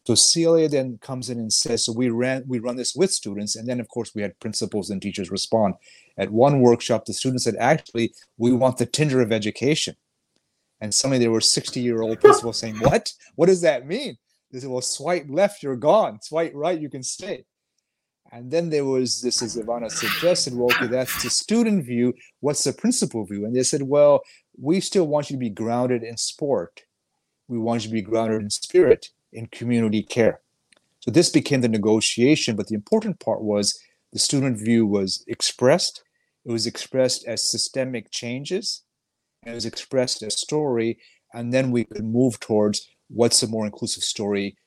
So 0.08 0.16
CLA 0.16 0.70
then 0.70 0.98
comes 1.04 1.30
in 1.30 1.38
and 1.38 1.54
says, 1.54 1.86
so 1.86 1.94
we 1.94 2.10
ran 2.10 2.46
we 2.48 2.58
run 2.58 2.78
this 2.78 2.96
with 2.96 3.12
students, 3.12 3.56
and 3.56 3.70
then 3.70 3.80
of 3.80 3.88
course 3.88 4.16
we 4.16 4.24
had 4.24 4.40
principals 4.40 4.90
and 4.90 5.00
teachers 5.00 5.30
respond. 5.30 5.76
At 6.18 6.32
one 6.32 6.62
workshop, 6.62 7.06
the 7.06 7.14
students 7.14 7.44
said, 7.44 7.56
actually, 7.60 8.12
we 8.40 8.54
want 8.54 8.78
the 8.78 8.88
Tinder 8.88 9.22
of 9.22 9.32
education. 9.32 9.96
And 10.82 10.96
suddenly 10.96 11.20
there 11.20 11.30
were 11.30 11.42
60 11.42 11.80
year 11.80 12.02
old 12.02 12.20
principals 12.22 12.58
saying, 12.58 12.78
What? 12.78 13.14
What 13.36 13.46
does 13.46 13.62
that 13.62 13.86
mean? 13.86 14.18
They 14.52 14.62
said, 14.62 14.72
Well, 14.72 14.82
swipe 14.82 15.28
left, 15.30 15.62
you're 15.62 15.76
gone. 15.76 16.24
Swipe 16.24 16.54
right, 16.56 16.82
you 16.82 16.90
can 16.90 17.04
stay. 17.04 17.46
And 18.36 18.52
then 18.52 18.70
there 18.70 18.84
was 18.84 19.22
this, 19.22 19.42
as 19.42 19.56
Ivana 19.56 19.90
suggested, 19.90 20.56
well, 20.56 20.68
okay, 20.76 20.88
that's 20.88 21.24
the 21.24 21.30
student 21.30 21.86
view. 21.86 22.14
What's 22.42 22.66
the 22.66 22.74
principal 22.74 23.26
view? 23.26 23.46
And 23.46 23.56
they 23.56 23.64
said, 23.64 23.84
Well, 23.84 24.24
we 24.60 24.82
still 24.82 25.08
want 25.08 25.30
you 25.30 25.38
to 25.38 25.40
be 25.40 25.50
grounded 25.50 26.04
in 26.04 26.18
sport. 26.18 26.82
We 27.48 27.58
want 27.58 27.84
you 27.84 27.90
to 27.90 27.94
be 27.94 28.02
grounded 28.02 28.42
in 28.42 28.50
spirit, 28.50 29.08
in 29.32 29.48
community 29.48 30.04
care. 30.04 30.42
So 31.00 31.12
this 31.12 31.30
became 31.30 31.62
the 31.62 31.70
negotiation, 31.70 32.58
but 32.58 32.68
the 32.68 32.76
important 32.76 33.22
part 33.22 33.42
was 33.42 33.80
the 34.12 34.20
student 34.20 34.60
view 34.60 34.86
was 34.86 35.24
expressed. 35.30 36.04
It 36.44 36.52
was 36.52 36.68
expressed 36.68 37.26
as 37.26 37.50
systemic 37.50 38.12
changes, 38.12 38.84
it 39.46 39.54
was 39.54 39.66
expressed 39.66 40.22
as 40.24 40.38
story, 40.38 41.00
and 41.34 41.54
then 41.54 41.72
we 41.72 41.86
could 41.86 42.04
move 42.04 42.42
towards 42.42 42.86
what's 43.08 43.42
a 43.44 43.48
more 43.48 43.66
inclusive 43.66 44.04
story 44.04 44.58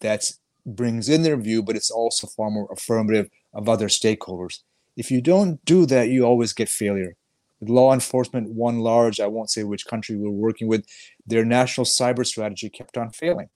that 0.00 0.32
brings 0.76 1.08
in 1.08 1.22
their 1.22 1.36
view, 1.36 1.62
but 1.62 1.76
it's 1.76 1.90
also 1.90 2.26
far 2.26 2.50
more 2.50 2.68
affirmative 2.72 3.28
of 3.52 3.68
other 3.68 3.88
stakeholders. 3.88 4.60
If 4.96 5.10
you 5.10 5.20
don't 5.20 5.64
do 5.64 5.86
that, 5.86 6.08
you 6.08 6.24
always 6.24 6.52
get 6.52 6.68
failure. 6.68 7.16
With 7.60 7.70
law 7.70 7.92
enforcement, 7.92 8.50
one 8.50 8.80
large, 8.80 9.20
I 9.20 9.26
won't 9.26 9.50
say 9.50 9.64
which 9.64 9.86
country 9.86 10.16
we're 10.16 10.30
working 10.30 10.68
with, 10.68 10.86
their 11.26 11.44
national 11.44 11.84
cyber 11.86 12.24
strategy 12.24 12.68
kept 12.68 12.96
on 12.96 13.10
failing 13.10 13.48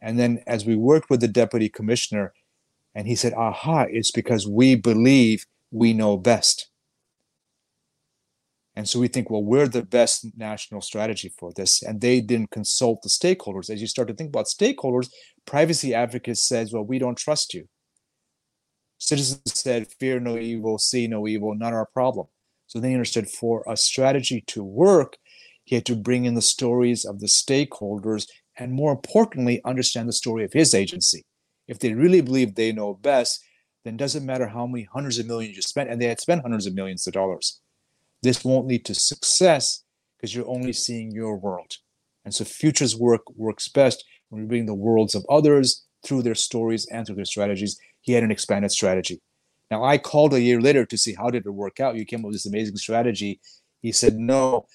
and 0.00 0.18
then 0.18 0.42
as 0.46 0.64
we 0.64 0.76
worked 0.76 1.10
with 1.10 1.20
the 1.20 1.28
deputy 1.28 1.68
commissioner, 1.68 2.32
and 2.94 3.06
he 3.06 3.14
said, 3.14 3.34
aha, 3.34 3.86
it's 3.88 4.10
because 4.10 4.48
we 4.48 4.74
believe 4.74 5.46
we 5.70 5.92
know 5.92 6.16
best. 6.16 6.69
And 8.80 8.88
so 8.88 8.98
we 8.98 9.08
think, 9.08 9.28
well, 9.28 9.44
we're 9.44 9.68
the 9.68 9.82
best 9.82 10.26
national 10.38 10.80
strategy 10.80 11.30
for 11.38 11.52
this. 11.52 11.82
And 11.82 12.00
they 12.00 12.22
didn't 12.22 12.50
consult 12.50 13.02
the 13.02 13.10
stakeholders. 13.10 13.68
As 13.68 13.82
you 13.82 13.86
start 13.86 14.08
to 14.08 14.14
think 14.14 14.30
about 14.30 14.46
stakeholders, 14.46 15.10
privacy 15.44 15.92
advocates 15.94 16.48
says, 16.48 16.72
well, 16.72 16.86
we 16.86 16.98
don't 16.98 17.18
trust 17.18 17.52
you. 17.52 17.68
Citizens 18.96 19.42
said, 19.44 19.92
fear 20.00 20.18
no 20.18 20.38
evil, 20.38 20.78
see 20.78 21.06
no 21.08 21.28
evil, 21.28 21.54
not 21.54 21.74
our 21.74 21.88
problem. 21.92 22.28
So 22.68 22.80
they 22.80 22.94
understood 22.94 23.28
for 23.28 23.62
a 23.68 23.76
strategy 23.76 24.42
to 24.46 24.64
work, 24.64 25.18
he 25.64 25.74
had 25.74 25.84
to 25.84 25.94
bring 25.94 26.24
in 26.24 26.32
the 26.32 26.40
stories 26.40 27.04
of 27.04 27.20
the 27.20 27.26
stakeholders 27.26 28.26
and 28.56 28.72
more 28.72 28.92
importantly, 28.92 29.60
understand 29.62 30.08
the 30.08 30.14
story 30.14 30.42
of 30.42 30.54
his 30.54 30.72
agency. 30.72 31.26
If 31.68 31.80
they 31.80 31.92
really 31.92 32.22
believe 32.22 32.54
they 32.54 32.72
know 32.72 32.94
best, 32.94 33.44
then 33.84 33.98
doesn't 33.98 34.24
matter 34.24 34.48
how 34.48 34.66
many 34.66 34.88
hundreds 34.90 35.18
of 35.18 35.26
millions 35.26 35.56
you 35.56 35.60
spent, 35.60 35.90
and 35.90 36.00
they 36.00 36.06
had 36.06 36.20
spent 36.20 36.40
hundreds 36.40 36.66
of 36.66 36.74
millions 36.74 37.06
of 37.06 37.12
dollars. 37.12 37.60
This 38.22 38.44
won't 38.44 38.66
lead 38.66 38.84
to 38.86 38.94
success 38.94 39.82
because 40.16 40.34
you're 40.34 40.48
only 40.48 40.72
seeing 40.72 41.10
your 41.10 41.36
world. 41.36 41.72
And 42.24 42.34
so 42.34 42.44
futures 42.44 42.96
work 42.96 43.22
works 43.34 43.68
best 43.68 44.04
when 44.28 44.42
we 44.42 44.48
bring 44.48 44.66
the 44.66 44.74
worlds 44.74 45.14
of 45.14 45.24
others 45.28 45.86
through 46.04 46.22
their 46.22 46.34
stories 46.34 46.86
and 46.86 47.06
through 47.06 47.16
their 47.16 47.24
strategies. 47.24 47.78
He 48.00 48.12
had 48.12 48.22
an 48.22 48.30
expanded 48.30 48.70
strategy. 48.70 49.20
Now 49.70 49.84
I 49.84 49.98
called 49.98 50.34
a 50.34 50.40
year 50.40 50.60
later 50.60 50.84
to 50.84 50.98
see 50.98 51.14
how 51.14 51.30
did 51.30 51.46
it 51.46 51.50
work 51.50 51.80
out. 51.80 51.96
You 51.96 52.04
came 52.04 52.20
up 52.20 52.26
with 52.26 52.34
this 52.34 52.46
amazing 52.46 52.76
strategy. 52.76 53.40
He 53.80 53.92
said, 53.92 54.16
No, 54.16 54.66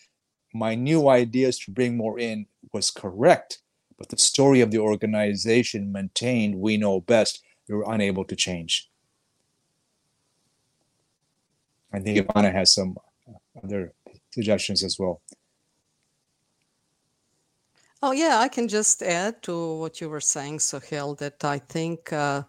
my 0.54 0.74
new 0.74 1.10
ideas 1.10 1.60
to 1.60 1.72
bring 1.72 1.98
more 1.98 2.18
in 2.18 2.48
was 2.72 2.90
correct 2.90 3.60
but 3.98 4.10
the 4.10 4.18
story 4.18 4.62
of 4.62 4.72
the 4.72 4.78
organization 4.78 5.92
maintained 5.92 6.56
we 6.56 6.78
know 6.78 7.02
best 7.02 7.44
we 7.68 7.75
were 7.75 7.86
unable 7.88 8.24
to 8.24 8.36
change 8.36 8.90
i 11.94 12.00
think 12.00 12.18
ivana 12.18 12.52
has 12.52 12.74
some 12.74 12.96
other 13.64 13.94
suggestions 14.32 14.84
as 14.84 14.98
well. 15.00 15.22
Oh 18.02 18.12
yeah 18.12 18.38
i 18.38 18.48
can 18.48 18.68
just 18.68 19.02
add 19.02 19.42
to 19.44 19.78
what 19.78 20.00
you 20.00 20.10
were 20.10 20.22
saying 20.22 20.60
sohail 20.60 21.16
that 21.16 21.44
i 21.44 21.58
think 21.58 22.14
uh, 22.14 22.44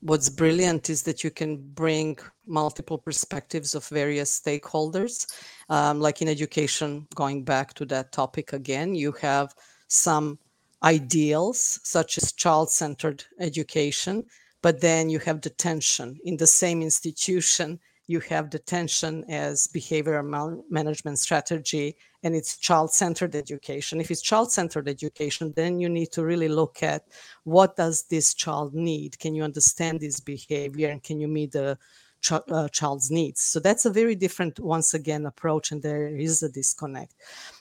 what's 0.00 0.28
brilliant 0.28 0.88
is 0.88 1.02
that 1.02 1.22
you 1.24 1.30
can 1.30 1.56
bring 1.56 2.18
multiple 2.46 2.98
perspectives 2.98 3.74
of 3.74 3.86
various 3.88 4.40
stakeholders. 4.40 5.26
Um, 5.68 6.00
like 6.00 6.22
in 6.22 6.28
education 6.28 7.06
going 7.14 7.44
back 7.44 7.74
to 7.74 7.84
that 7.86 8.12
topic 8.12 8.52
again 8.52 8.94
you 8.94 9.12
have 9.12 9.54
some 9.88 10.38
ideals 10.82 11.80
such 11.82 12.16
as 12.16 12.32
child-centered 12.32 13.24
education 13.38 14.24
but 14.62 14.80
then 14.80 15.08
you 15.08 15.18
have 15.20 15.40
detention. 15.40 16.18
In 16.24 16.36
the 16.36 16.46
same 16.46 16.82
institution 16.82 17.80
you 18.10 18.18
have 18.18 18.50
detention 18.50 19.24
as 19.28 19.68
behavioral 19.68 20.62
management 20.68 21.16
strategy 21.16 21.96
and 22.24 22.34
it's 22.34 22.56
child-centered 22.56 23.36
education. 23.36 24.00
If 24.00 24.10
it's 24.10 24.20
child-centered 24.20 24.88
education 24.88 25.52
then 25.54 25.78
you 25.78 25.88
need 25.88 26.10
to 26.12 26.24
really 26.24 26.48
look 26.48 26.82
at 26.82 27.04
what 27.44 27.76
does 27.76 28.02
this 28.10 28.34
child 28.34 28.74
need? 28.74 29.16
Can 29.20 29.36
you 29.36 29.44
understand 29.44 30.00
this 30.00 30.18
behavior? 30.18 30.88
And 30.90 31.00
can 31.00 31.20
you 31.20 31.28
meet 31.28 31.52
the 31.52 31.78
ch- 32.20 32.32
uh, 32.32 32.68
child's 32.68 33.10
needs 33.10 33.40
so 33.40 33.60
that's 33.60 33.84
a 33.84 33.90
very 33.90 34.14
different 34.14 34.58
once 34.60 34.94
again 34.94 35.26
approach 35.26 35.72
and 35.72 35.82
there 35.82 36.08
is 36.08 36.42
a 36.42 36.48
disconnect 36.48 37.14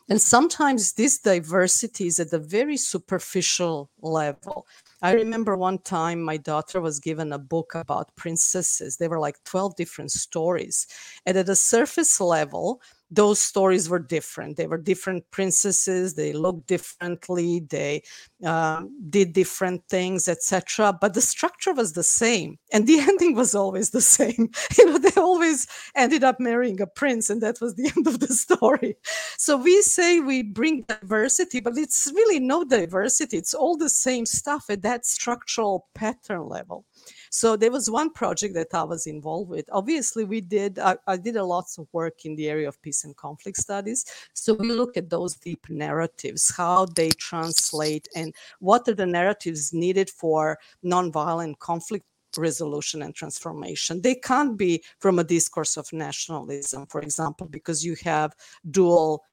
and 0.10 0.20
sometimes 0.20 0.94
this 0.94 1.20
diversity 1.20 2.08
is 2.08 2.20
at 2.20 2.34
a 2.34 2.40
very 2.40 2.78
superficial 2.78 3.92
level. 4.02 4.66
I 5.04 5.14
remember 5.14 5.56
one 5.56 5.78
time 5.78 6.20
my 6.22 6.38
daughter 6.38 6.82
was 6.82 7.00
given 7.00 7.32
a 7.32 7.38
book 7.38 7.76
about 7.76 8.16
princesses. 8.16 8.98
There 8.98 9.10
were 9.10 9.20
like 9.20 9.44
12 9.44 9.76
different 9.76 10.12
stories. 10.12 10.88
And 11.28 11.38
at 11.38 11.48
a 11.48 11.56
surface 11.56 12.20
level, 12.20 12.82
those 13.12 13.40
stories 13.40 13.90
were 13.90 14.00
different. 14.00 14.58
They 14.58 14.68
were 14.68 14.78
different 14.78 15.30
princesses. 15.32 16.14
They 16.14 16.34
looked 16.34 16.68
differently. 16.68 17.62
They 17.62 18.04
uh, 18.46 18.84
did 19.10 19.34
different 19.34 19.84
things, 19.90 20.28
etc. 20.28 20.98
But 21.00 21.14
the 21.14 21.22
structure 21.22 21.74
was 21.74 21.94
the 21.94 22.04
same, 22.04 22.60
and 22.72 22.86
the 22.86 23.00
ending 23.10 23.36
was 23.36 23.56
always 23.56 23.90
the 23.90 24.02
same. 24.02 24.50
you 24.78 24.86
know, 24.86 24.98
they 25.00 25.20
always 25.20 25.68
ended 25.96 26.24
up 26.24 26.40
marrying 26.40 26.80
a 26.82 26.88
prince, 26.88 27.30
and 27.30 27.42
that 27.42 27.60
was 27.62 27.76
the 27.76 27.92
end 27.98 28.08
of 28.08 28.20
the 28.20 28.28
story. 28.28 28.96
So 29.38 29.58
we 29.58 29.82
say 29.82 30.20
we 30.20 30.44
bring 30.44 30.84
diversity, 30.84 31.60
but 31.60 31.78
it's 31.78 32.12
really 32.14 32.40
no 32.40 32.64
diversity. 32.64 33.38
It's 33.38 33.54
all 33.54 33.76
the 33.76 33.90
same 33.90 34.26
stuff 34.26 34.66
at 34.70 34.84
that 34.84 35.06
structural 35.06 35.88
pattern 35.96 36.48
level. 36.48 36.86
So 37.30 37.56
there 37.56 37.72
was 37.72 37.90
one 37.90 38.12
project 38.12 38.54
that 38.56 38.74
I 38.74 38.84
was 38.84 39.08
involved 39.08 39.50
with. 39.50 39.66
Obviously, 39.72 40.24
we 40.24 40.42
did, 40.42 40.80
I, 40.80 40.98
I 41.08 41.18
did 41.18 41.36
a 41.36 41.44
lots 41.44 41.78
of 41.78 41.88
work 41.92 42.26
in 42.26 42.36
the 42.36 42.50
area 42.50 42.68
of 42.68 42.82
peace 42.82 43.04
and 43.04 43.16
conflict 43.16 43.58
studies. 43.58 44.06
So 44.34 44.54
we 44.54 44.72
look 44.72 44.98
at 44.98 45.10
those 45.10 45.36
deep 45.36 45.70
narratives, 45.70 46.54
how 46.56 46.86
they 46.96 47.10
translate, 47.12 48.08
and 48.16 48.34
what 48.60 48.88
are 48.88 48.96
the 48.96 49.06
narratives 49.06 49.74
needed 49.74 50.10
for 50.10 50.58
nonviolent 50.84 51.60
conflict 51.60 52.06
resolution 52.38 53.02
and 53.02 53.16
transformation. 53.16 54.02
They 54.02 54.16
can't 54.16 54.58
be 54.58 54.84
from 55.00 55.20
a 55.20 55.24
discourse 55.24 55.78
of 55.78 55.92
nationalism, 55.92 56.86
for 56.88 57.02
example, 57.02 57.48
because 57.48 57.84
you 57.84 57.96
have 58.04 58.36
dual 58.70 59.24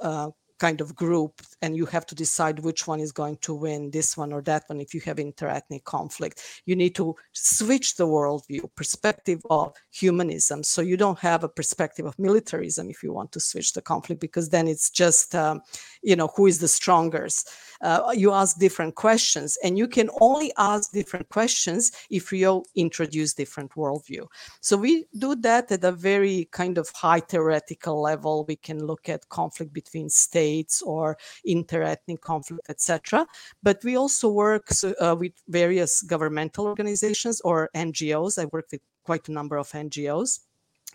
uh, 0.00 0.30
kind 0.58 0.80
of 0.80 0.94
group 0.94 1.40
and 1.62 1.76
you 1.76 1.86
have 1.86 2.06
to 2.06 2.14
decide 2.14 2.58
which 2.60 2.86
one 2.86 3.00
is 3.00 3.12
going 3.12 3.36
to 3.38 3.54
win 3.54 3.90
this 3.90 4.16
one 4.16 4.32
or 4.32 4.42
that 4.42 4.64
one 4.68 4.80
if 4.80 4.94
you 4.94 5.00
have 5.00 5.16
interethnic 5.16 5.84
conflict. 5.84 6.40
You 6.64 6.76
need 6.76 6.94
to 6.96 7.16
switch 7.32 7.96
the 7.96 8.06
worldview 8.06 8.70
perspective 8.76 9.40
of 9.50 9.74
humanism. 9.90 10.62
So 10.62 10.80
you 10.82 10.96
don't 10.96 11.18
have 11.18 11.44
a 11.44 11.48
perspective 11.48 12.06
of 12.06 12.18
militarism 12.18 12.88
if 12.88 13.02
you 13.02 13.12
want 13.12 13.32
to 13.32 13.40
switch 13.40 13.72
the 13.72 13.82
conflict 13.82 14.20
because 14.20 14.48
then 14.48 14.68
it's 14.68 14.90
just 14.90 15.34
um, 15.34 15.60
you 16.02 16.16
know 16.16 16.30
who 16.36 16.46
is 16.46 16.58
the 16.58 16.68
strongest? 16.68 17.50
Uh, 17.80 18.12
you 18.14 18.32
ask 18.32 18.58
different 18.58 18.94
questions 18.94 19.58
and 19.64 19.76
you 19.76 19.88
can 19.88 20.08
only 20.20 20.52
ask 20.56 20.92
different 20.92 21.28
questions 21.28 21.92
if 22.10 22.32
you 22.32 22.64
introduce 22.76 23.34
different 23.34 23.72
worldview. 23.72 24.26
So 24.60 24.76
we 24.76 25.06
do 25.18 25.34
that 25.36 25.72
at 25.72 25.84
a 25.84 25.92
very 25.92 26.48
kind 26.52 26.78
of 26.78 26.88
high 26.94 27.20
theoretical 27.20 28.00
level. 28.00 28.44
We 28.46 28.56
can 28.56 28.86
look 28.86 29.08
at 29.08 29.28
conflict 29.28 29.72
between 29.72 30.08
states 30.08 30.43
or 30.84 31.16
interethnic 31.46 32.20
conflict 32.20 32.68
etc 32.68 33.26
but 33.62 33.82
we 33.84 33.96
also 33.96 34.28
work 34.28 34.68
uh, 35.00 35.16
with 35.18 35.32
various 35.48 36.02
governmental 36.02 36.66
organizations 36.66 37.40
or 37.42 37.70
ngos 37.74 38.38
i 38.38 38.44
work 38.46 38.66
with 38.72 38.80
quite 39.04 39.28
a 39.28 39.32
number 39.32 39.56
of 39.56 39.70
ngos 39.72 40.40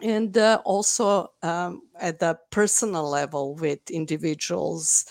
and 0.02 0.38
uh, 0.38 0.62
also 0.66 1.32
um, 1.44 1.82
at 2.00 2.20
the 2.20 2.38
personal 2.52 3.10
level 3.10 3.56
with 3.56 3.80
individuals. 3.90 5.06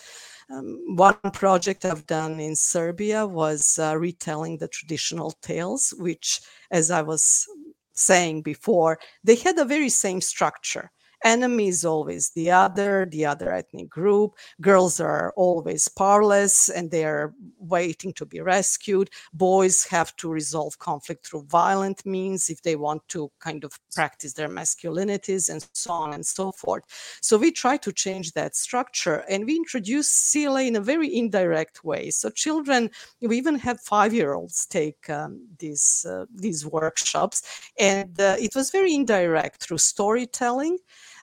Um, 0.51 0.79
one 0.95 1.19
project 1.31 1.85
I've 1.85 2.07
done 2.07 2.39
in 2.39 2.55
Serbia 2.55 3.25
was 3.25 3.77
uh, 3.77 3.95
retelling 3.97 4.57
the 4.57 4.67
traditional 4.67 5.31
tales, 5.41 5.93
which, 5.99 6.41
as 6.71 6.89
I 6.89 7.03
was 7.03 7.47
saying 7.93 8.41
before, 8.41 8.99
they 9.23 9.35
had 9.35 9.57
the 9.57 9.65
very 9.65 9.89
same 9.89 10.21
structure. 10.21 10.91
Enemy 11.23 11.67
is 11.67 11.85
always 11.85 12.31
the 12.31 12.51
other, 12.51 13.07
the 13.09 13.25
other 13.25 13.51
ethnic 13.51 13.89
group. 13.89 14.35
Girls 14.61 14.99
are 14.99 15.33
always 15.35 15.87
powerless 15.87 16.69
and 16.69 16.91
they 16.91 17.05
are 17.05 17.33
waiting 17.57 18.13
to 18.13 18.25
be 18.25 18.41
rescued. 18.41 19.09
Boys 19.33 19.85
have 19.85 20.15
to 20.17 20.29
resolve 20.29 20.79
conflict 20.79 21.27
through 21.27 21.43
violent 21.43 22.05
means 22.05 22.49
if 22.49 22.61
they 22.61 22.75
want 22.75 23.07
to 23.09 23.31
kind 23.39 23.63
of 23.63 23.77
practice 23.93 24.33
their 24.33 24.49
masculinities 24.49 25.49
and 25.49 25.65
so 25.73 25.91
on 25.91 26.13
and 26.13 26.25
so 26.25 26.51
forth. 26.51 26.83
So 27.21 27.37
we 27.37 27.51
try 27.51 27.77
to 27.77 27.91
change 27.91 28.33
that 28.33 28.55
structure 28.55 29.23
and 29.29 29.45
we 29.45 29.55
introduce 29.55 30.31
CLA 30.31 30.63
in 30.63 30.75
a 30.75 30.81
very 30.81 31.15
indirect 31.15 31.83
way. 31.83 32.09
So 32.09 32.29
children, 32.29 32.89
we 33.21 33.37
even 33.37 33.57
had 33.57 33.79
five-year-olds 33.79 34.65
take 34.67 35.09
um, 35.09 35.47
these 35.57 36.05
uh, 36.09 36.25
these 36.33 36.65
workshops, 36.65 37.41
and 37.79 38.19
uh, 38.19 38.35
it 38.39 38.55
was 38.55 38.71
very 38.71 38.93
indirect 38.93 39.63
through 39.63 39.77
storytelling. 39.77 40.77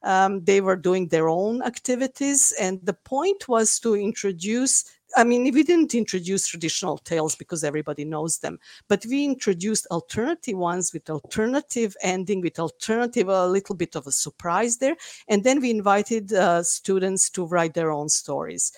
Um, 0.07 0.45
they 0.45 0.61
were 0.61 0.77
doing 0.77 1.09
their 1.09 1.29
own 1.29 1.62
activities, 1.62 2.55
and 2.61 2.81
the 2.85 2.95
point 2.95 3.49
was 3.49 3.79
to 3.81 3.95
introduce 3.97 4.85
I 5.16 5.25
mean, 5.25 5.45
we 5.45 5.62
didn't 5.62 5.95
introduce 5.95 6.47
traditional 6.47 6.99
tales 6.99 7.37
because 7.37 7.64
everybody 7.64 8.05
knows 8.05 8.38
them, 8.38 8.59
but 8.88 9.05
we 9.09 9.25
introduced 9.25 9.87
alternative 9.90 10.59
ones 10.59 10.92
with 10.92 11.09
alternative 11.09 11.97
ending, 12.03 12.40
with 12.40 12.59
alternative, 12.59 13.29
a 13.29 13.47
little 13.47 13.75
bit 13.75 13.95
of 13.95 14.07
a 14.07 14.12
surprise 14.12 14.79
there. 14.79 14.97
And 15.29 15.45
then 15.45 15.61
we 15.61 15.71
invited 15.71 16.33
uh, 16.33 16.62
students 16.62 17.31
to 17.31 17.47
write 17.47 17.75
their 17.75 17.92
own 17.92 18.09
stories. 18.09 18.73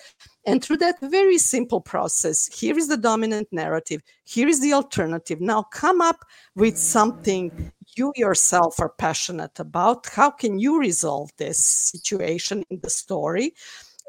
And 0.45 0.63
through 0.63 0.77
that 0.77 0.99
very 1.01 1.37
simple 1.37 1.81
process, 1.81 2.47
here 2.47 2.77
is 2.77 2.87
the 2.87 2.97
dominant 2.97 3.49
narrative, 3.51 4.01
here 4.23 4.47
is 4.47 4.61
the 4.61 4.73
alternative. 4.73 5.41
Now 5.41 5.63
come 5.63 5.99
up 5.99 6.23
with 6.55 6.77
something 6.77 7.71
you 7.99 8.13
yourself 8.15 8.79
are 8.79 8.93
passionate 8.97 9.59
about. 9.59 10.07
How 10.07 10.31
can 10.31 10.57
you 10.57 10.79
resolve 10.79 11.29
this 11.37 11.63
situation 11.63 12.63
in 12.69 12.79
the 12.81 12.89
story? 12.89 13.53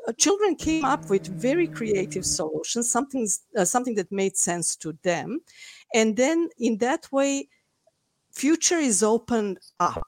Uh, 0.09 0.13
children 0.13 0.55
came 0.55 0.85
up 0.85 1.11
with 1.11 1.27
very 1.27 1.67
creative 1.67 2.25
solutions, 2.25 2.91
something, 2.91 3.29
uh, 3.59 3.65
something 3.65 3.97
that 3.97 4.11
made 4.11 4.37
sense 4.37 4.77
to 4.77 4.97
them. 5.03 5.41
And 5.93 6.17
then 6.17 6.49
in 6.59 6.79
that 6.79 7.11
way, 7.13 7.49
future 8.33 8.79
is 8.79 9.03
opened 9.03 9.59
up 9.79 10.07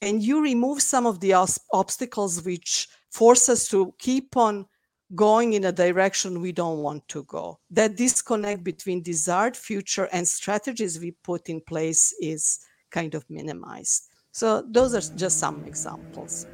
and 0.00 0.22
you 0.22 0.40
remove 0.40 0.80
some 0.82 1.06
of 1.06 1.18
the 1.18 1.32
obstacles 1.72 2.44
which 2.44 2.88
force 3.10 3.48
us 3.48 3.66
to 3.68 3.92
keep 3.98 4.36
on 4.36 4.66
going 5.14 5.54
in 5.54 5.64
a 5.64 5.72
direction 5.72 6.42
we 6.42 6.52
don't 6.52 6.80
want 6.80 7.08
to 7.08 7.24
go. 7.24 7.58
That 7.70 7.96
disconnect 7.96 8.62
between 8.62 9.02
desired 9.02 9.56
future 9.56 10.08
and 10.12 10.28
strategies 10.28 11.00
we 11.00 11.12
put 11.24 11.48
in 11.48 11.62
place 11.62 12.14
is 12.20 12.60
kind 12.90 13.14
of 13.14 13.24
minimized. 13.28 14.08
So 14.32 14.62
those 14.68 14.94
are 14.94 15.16
just 15.16 15.38
some 15.38 15.64
examples. 15.64 16.46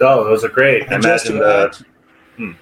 Oh, 0.00 0.24
those 0.24 0.44
are 0.44 0.48
great. 0.48 0.90
And 0.90 1.02
just 1.02 1.26
to 1.26 1.32
the, 1.32 1.70
add, 1.72 1.86
hmm. 2.36 2.52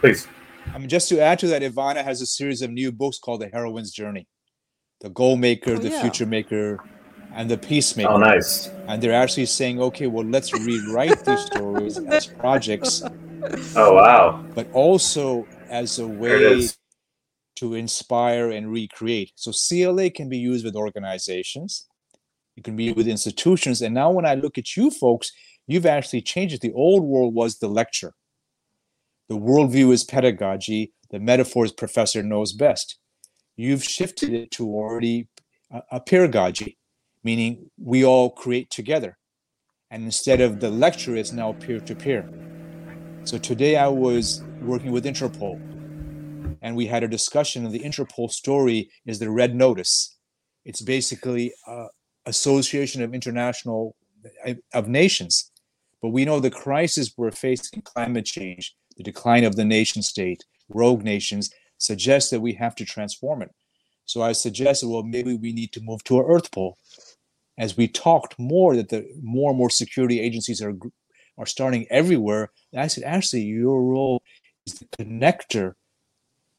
please. 0.00 0.26
I 0.72 0.78
mean, 0.78 0.88
just 0.88 1.08
to 1.10 1.20
add 1.20 1.38
to 1.40 1.48
that, 1.48 1.62
Ivana 1.62 2.02
has 2.02 2.22
a 2.22 2.26
series 2.26 2.62
of 2.62 2.70
new 2.70 2.92
books 2.92 3.18
called 3.18 3.42
The 3.42 3.48
Heroine's 3.48 3.92
Journey, 3.92 4.26
The 5.00 5.10
Goal 5.10 5.36
Maker, 5.36 5.72
oh, 5.72 5.78
The 5.78 5.90
yeah. 5.90 6.00
Future 6.00 6.26
Maker, 6.26 6.82
and 7.34 7.50
The 7.50 7.58
Peacemaker. 7.58 8.10
Oh, 8.10 8.16
nice. 8.16 8.68
And 8.86 9.02
they're 9.02 9.12
actually 9.12 9.46
saying, 9.46 9.80
okay, 9.80 10.06
well, 10.06 10.24
let's 10.24 10.52
rewrite 10.52 11.24
these 11.24 11.40
stories 11.46 11.98
as 11.98 12.26
projects 12.26 13.02
Oh 13.76 13.94
wow! 13.94 14.44
But 14.54 14.70
also 14.72 15.46
as 15.68 15.98
a 15.98 16.06
way 16.06 16.70
to 17.60 17.74
inspire 17.74 18.50
and 18.50 18.72
recreate. 18.72 19.32
So 19.36 19.52
CLA 19.52 20.08
can 20.10 20.30
be 20.30 20.38
used 20.38 20.64
with 20.64 20.74
organizations, 20.74 21.86
it 22.56 22.64
can 22.64 22.74
be 22.74 22.92
with 22.92 23.06
institutions, 23.06 23.82
and 23.82 23.94
now 23.94 24.10
when 24.10 24.24
I 24.24 24.34
look 24.34 24.56
at 24.56 24.76
you 24.76 24.90
folks, 24.90 25.30
you've 25.66 25.86
actually 25.86 26.22
changed 26.22 26.54
it. 26.54 26.62
The 26.62 26.72
old 26.72 27.04
world 27.04 27.34
was 27.34 27.58
the 27.58 27.68
lecture. 27.68 28.14
The 29.28 29.36
worldview 29.36 29.92
is 29.92 30.04
pedagogy. 30.04 30.92
The 31.10 31.20
metaphor 31.20 31.66
is 31.66 31.72
professor 31.72 32.22
knows 32.22 32.52
best. 32.54 32.98
You've 33.56 33.84
shifted 33.84 34.32
it 34.32 34.50
to 34.52 34.66
already 34.66 35.28
a, 35.70 35.82
a 35.92 36.00
peeragogy, 36.00 36.78
meaning 37.22 37.70
we 37.78 38.04
all 38.04 38.30
create 38.30 38.70
together. 38.70 39.18
And 39.90 40.04
instead 40.04 40.40
of 40.40 40.60
the 40.60 40.70
lecture, 40.70 41.14
it's 41.14 41.32
now 41.32 41.52
peer 41.52 41.80
to 41.80 41.94
peer. 41.94 42.28
So 43.24 43.36
today 43.36 43.76
I 43.76 43.88
was 43.88 44.42
working 44.62 44.92
with 44.92 45.04
Interpol 45.04 45.69
and 46.62 46.76
we 46.76 46.86
had 46.86 47.02
a 47.02 47.08
discussion 47.08 47.64
of 47.64 47.72
the 47.72 47.80
Interpol 47.80 48.30
story 48.30 48.90
is 49.06 49.18
the 49.18 49.30
red 49.30 49.54
notice. 49.54 50.16
It's 50.64 50.82
basically 50.82 51.52
a 51.66 51.86
association 52.26 53.02
of 53.02 53.14
international 53.14 53.96
of 54.74 54.88
nations. 54.88 55.50
But 56.02 56.10
we 56.10 56.24
know 56.24 56.40
the 56.40 56.50
crisis 56.50 57.12
we're 57.16 57.30
facing, 57.30 57.82
climate 57.82 58.26
change, 58.26 58.74
the 58.96 59.02
decline 59.02 59.44
of 59.44 59.56
the 59.56 59.64
nation 59.64 60.02
state, 60.02 60.44
rogue 60.68 61.02
nations, 61.02 61.50
suggests 61.78 62.30
that 62.30 62.40
we 62.40 62.52
have 62.54 62.74
to 62.76 62.84
transform 62.84 63.42
it. 63.42 63.50
So 64.04 64.22
I 64.22 64.32
suggested, 64.32 64.88
well, 64.88 65.02
maybe 65.02 65.36
we 65.36 65.52
need 65.52 65.72
to 65.72 65.80
move 65.80 66.04
to 66.04 66.18
an 66.18 66.26
Earth 66.26 66.50
pole. 66.52 66.78
As 67.58 67.76
we 67.76 67.88
talked 67.88 68.38
more 68.38 68.76
that 68.76 68.88
the 68.88 69.06
more 69.22 69.50
and 69.50 69.58
more 69.58 69.70
security 69.70 70.20
agencies 70.20 70.62
are 70.62 70.74
are 71.40 71.46
starting 71.46 71.86
everywhere. 71.90 72.50
I 72.76 72.86
said, 72.86 73.04
actually, 73.04 73.42
your 73.42 73.82
role 73.82 74.22
is 74.66 74.74
the 74.74 74.84
connector 74.98 75.74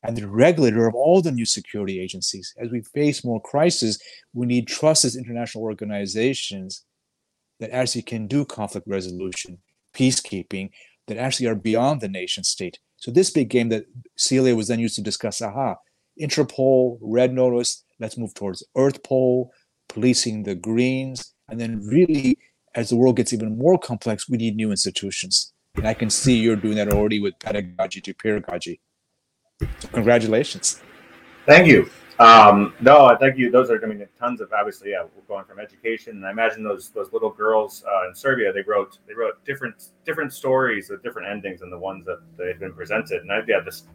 and 0.03 0.17
the 0.17 0.27
regulator 0.27 0.87
of 0.87 0.95
all 0.95 1.21
the 1.21 1.31
new 1.31 1.45
security 1.45 1.99
agencies. 1.99 2.53
As 2.59 2.69
we 2.71 2.81
face 2.81 3.23
more 3.23 3.41
crises, 3.41 4.01
we 4.33 4.45
need 4.45 4.67
trusted 4.67 5.15
international 5.15 5.63
organizations 5.63 6.85
that 7.59 7.71
actually 7.71 8.01
can 8.01 8.27
do 8.27 8.43
conflict 8.43 8.87
resolution, 8.87 9.59
peacekeeping, 9.93 10.71
that 11.07 11.17
actually 11.17 11.47
are 11.47 11.55
beyond 11.55 12.01
the 12.01 12.07
nation 12.07 12.43
state. 12.43 12.79
So 12.97 13.11
this 13.11 13.29
big 13.29 13.49
game 13.49 13.69
that 13.69 13.85
CLA 14.17 14.55
was 14.55 14.67
then 14.67 14.79
used 14.79 14.95
to 14.95 15.01
discuss, 15.01 15.41
aha, 15.41 15.75
Interpol, 16.19 16.97
Red 17.01 17.33
Notice, 17.33 17.83
let's 17.99 18.17
move 18.17 18.33
towards 18.33 18.63
Earth 18.75 19.03
Pole, 19.03 19.51
policing 19.89 20.43
the 20.43 20.55
Greens, 20.55 21.33
and 21.49 21.59
then 21.59 21.81
really 21.85 22.37
as 22.75 22.89
the 22.89 22.95
world 22.95 23.17
gets 23.17 23.33
even 23.33 23.57
more 23.57 23.77
complex, 23.77 24.29
we 24.29 24.37
need 24.37 24.55
new 24.55 24.71
institutions. 24.71 25.53
And 25.75 25.87
I 25.87 25.93
can 25.93 26.09
see 26.09 26.37
you're 26.37 26.55
doing 26.55 26.75
that 26.77 26.91
already 26.91 27.19
with 27.19 27.37
pedagogy 27.39 28.01
to 28.01 28.13
peeragogy. 28.13 28.79
Congratulations. 29.91 30.81
Thank 31.45 31.67
you. 31.67 31.89
Um, 32.19 32.75
no, 32.81 33.17
thank 33.19 33.37
you. 33.37 33.49
Those 33.49 33.71
are, 33.71 33.83
I 33.83 33.87
mean, 33.87 34.07
tons 34.19 34.41
of 34.41 34.53
obviously, 34.53 34.91
yeah, 34.91 35.03
we're 35.03 35.23
going 35.27 35.45
from 35.45 35.59
education. 35.59 36.17
And 36.17 36.27
I 36.27 36.29
imagine 36.31 36.63
those 36.63 36.89
those 36.89 37.11
little 37.11 37.31
girls 37.31 37.83
uh, 37.91 38.07
in 38.07 38.13
Serbia, 38.13 38.53
they 38.53 38.61
wrote 38.61 38.99
they 39.07 39.15
wrote 39.15 39.43
different 39.43 39.89
different 40.05 40.31
stories 40.31 40.89
with 40.89 41.01
different 41.01 41.27
endings 41.27 41.61
than 41.61 41.71
the 41.71 41.79
ones 41.79 42.05
that 42.05 42.19
they 42.37 42.47
had 42.47 42.59
been 42.59 42.73
presented. 42.73 43.23
And 43.23 43.31
I, 43.31 43.41
yeah, 43.47 43.61
this 43.61 43.85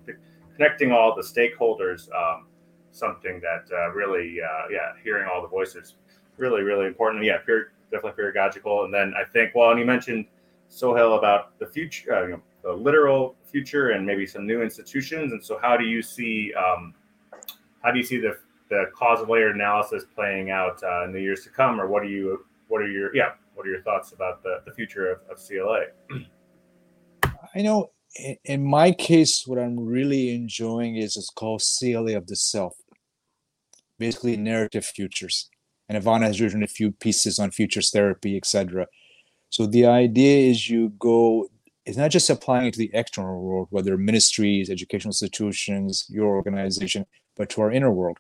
connecting 0.57 0.91
all 0.91 1.15
the 1.15 1.23
stakeholders, 1.23 2.09
um, 2.15 2.47
something 2.91 3.41
that 3.41 3.73
uh, 3.73 3.93
really, 3.93 4.39
uh, 4.43 4.69
yeah, 4.71 4.93
hearing 5.05 5.29
all 5.33 5.41
the 5.41 5.49
voices, 5.49 5.95
really, 6.37 6.63
really 6.63 6.87
important. 6.87 7.23
Yeah, 7.23 7.39
definitely 7.93 8.25
peeragogical. 8.25 8.87
And 8.87 8.93
then 8.93 9.15
I 9.17 9.25
think, 9.25 9.55
well, 9.55 9.71
and 9.71 9.79
you 9.79 9.87
mentioned 9.87 10.27
Sohail 10.69 11.15
about 11.15 11.57
the 11.59 11.67
future, 11.67 12.13
uh, 12.13 12.23
you 12.25 12.31
know, 12.33 12.43
the 12.67 12.73
literal 12.73 13.37
future, 13.45 13.91
and 13.91 14.05
maybe 14.05 14.27
some 14.27 14.47
new 14.47 14.63
institutions. 14.63 15.33
And 15.33 15.45
so, 15.45 15.59
how 15.61 15.77
do 15.77 15.85
you 15.85 16.03
see 16.03 16.53
um, 16.55 16.95
how 17.83 17.91
do 17.91 17.99
you 17.99 18.05
see 18.05 18.19
the 18.19 18.37
the 18.69 18.87
causal 18.95 19.27
layer 19.27 19.51
analysis 19.51 20.05
playing 20.15 20.51
out 20.51 20.83
uh, 20.83 21.05
in 21.05 21.13
the 21.13 21.21
years 21.21 21.43
to 21.45 21.51
come, 21.51 21.81
or 21.81 21.87
what 21.87 22.03
are 22.03 22.09
you 22.09 22.45
what 22.69 22.83
are 22.83 22.91
your 22.91 23.15
yeah 23.15 23.33
what 23.55 23.67
are 23.67 23.71
your 23.71 23.83
thoughts 23.83 24.13
about 24.13 24.43
the, 24.43 24.61
the 24.67 24.73
future 24.73 25.11
of, 25.11 25.21
of 25.31 25.39
CLA? 25.39 25.85
I 27.55 27.63
know 27.63 27.91
in 28.45 28.67
my 28.67 28.93
case, 28.93 29.47
what 29.47 29.59
I'm 29.59 29.79
really 29.79 30.35
enjoying 30.35 30.97
is 30.97 31.17
it's 31.17 31.31
called 31.31 31.63
CLA 31.63 32.17
of 32.17 32.27
the 32.27 32.37
self, 32.37 32.75
basically 33.99 34.37
narrative 34.37 34.85
futures 34.85 35.51
and 35.89 36.03
Ivana 36.03 36.25
has 36.25 36.41
written 36.41 36.63
a 36.63 36.69
few 36.69 36.93
pieces 36.93 37.39
on 37.39 37.51
futures 37.51 37.91
therapy, 37.91 38.37
etc. 38.37 38.87
So 39.51 39.67
the 39.67 39.87
idea 39.87 40.51
is 40.51 40.69
you 40.69 40.91
go, 40.99 41.49
it's 41.87 41.97
not 41.97 42.11
just 42.11 42.29
applying 42.29 42.67
it 42.67 42.75
to 42.75 42.81
the 42.81 42.91
external 42.93 43.41
world, 43.41 43.69
whether 43.71 43.97
ministries, 43.97 44.69
educational 44.69 45.11
institutions, 45.11 46.05
your 46.09 46.35
organization, 46.35 47.07
but 47.37 47.49
to 47.51 47.63
our 47.63 47.71
inner 47.71 47.93
world. 47.93 48.19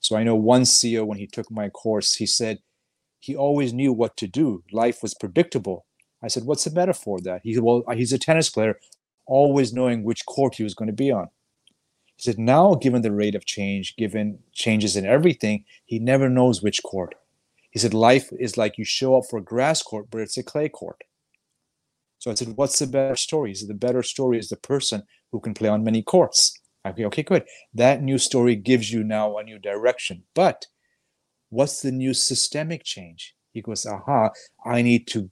So 0.00 0.16
I 0.16 0.24
know 0.24 0.34
one 0.34 0.62
CEO, 0.62 1.06
when 1.06 1.18
he 1.18 1.26
took 1.26 1.50
my 1.50 1.68
course, 1.68 2.14
he 2.14 2.26
said 2.26 2.60
he 3.18 3.36
always 3.36 3.74
knew 3.74 3.92
what 3.92 4.16
to 4.16 4.26
do. 4.26 4.64
Life 4.72 5.02
was 5.02 5.14
predictable. 5.14 5.84
I 6.22 6.28
said, 6.28 6.44
What's 6.44 6.64
the 6.64 6.70
metaphor 6.70 7.18
of 7.18 7.24
that? 7.24 7.42
He 7.44 7.52
said, 7.52 7.62
Well, 7.62 7.84
he's 7.94 8.14
a 8.14 8.18
tennis 8.18 8.48
player, 8.48 8.78
always 9.26 9.74
knowing 9.74 10.02
which 10.02 10.24
court 10.24 10.54
he 10.54 10.64
was 10.64 10.74
going 10.74 10.88
to 10.88 10.94
be 10.94 11.12
on. 11.12 11.28
He 12.16 12.22
said, 12.22 12.38
now, 12.38 12.74
given 12.74 13.00
the 13.00 13.12
rate 13.12 13.34
of 13.34 13.46
change, 13.46 13.96
given 13.96 14.40
changes 14.52 14.94
in 14.94 15.06
everything, 15.06 15.64
he 15.86 15.98
never 15.98 16.28
knows 16.28 16.62
which 16.62 16.82
court. 16.82 17.14
He 17.70 17.78
said, 17.78 17.94
life 17.94 18.30
is 18.38 18.58
like 18.58 18.76
you 18.76 18.84
show 18.84 19.16
up 19.16 19.24
for 19.30 19.38
a 19.38 19.42
grass 19.42 19.82
court, 19.82 20.08
but 20.10 20.20
it's 20.20 20.36
a 20.36 20.42
clay 20.42 20.68
court. 20.68 21.02
So 22.20 22.30
I 22.30 22.34
said, 22.34 22.56
what's 22.56 22.78
the 22.78 22.86
better 22.86 23.16
story? 23.16 23.50
He 23.50 23.54
said, 23.54 23.68
the 23.68 23.74
better 23.74 24.02
story 24.02 24.38
is 24.38 24.48
the 24.48 24.56
person 24.56 25.02
who 25.32 25.40
can 25.40 25.54
play 25.54 25.68
on 25.68 25.82
many 25.82 26.02
courts. 26.02 26.56
Go, 26.84 27.04
okay, 27.06 27.22
good. 27.22 27.44
That 27.74 28.02
new 28.02 28.18
story 28.18 28.56
gives 28.56 28.92
you 28.92 29.02
now 29.02 29.36
a 29.38 29.42
new 29.42 29.58
direction. 29.58 30.24
But 30.34 30.66
what's 31.48 31.82
the 31.82 31.90
new 31.90 32.14
systemic 32.14 32.84
change? 32.84 33.34
He 33.52 33.62
goes, 33.62 33.86
aha, 33.86 34.30
I 34.64 34.82
need 34.82 35.06
to 35.08 35.30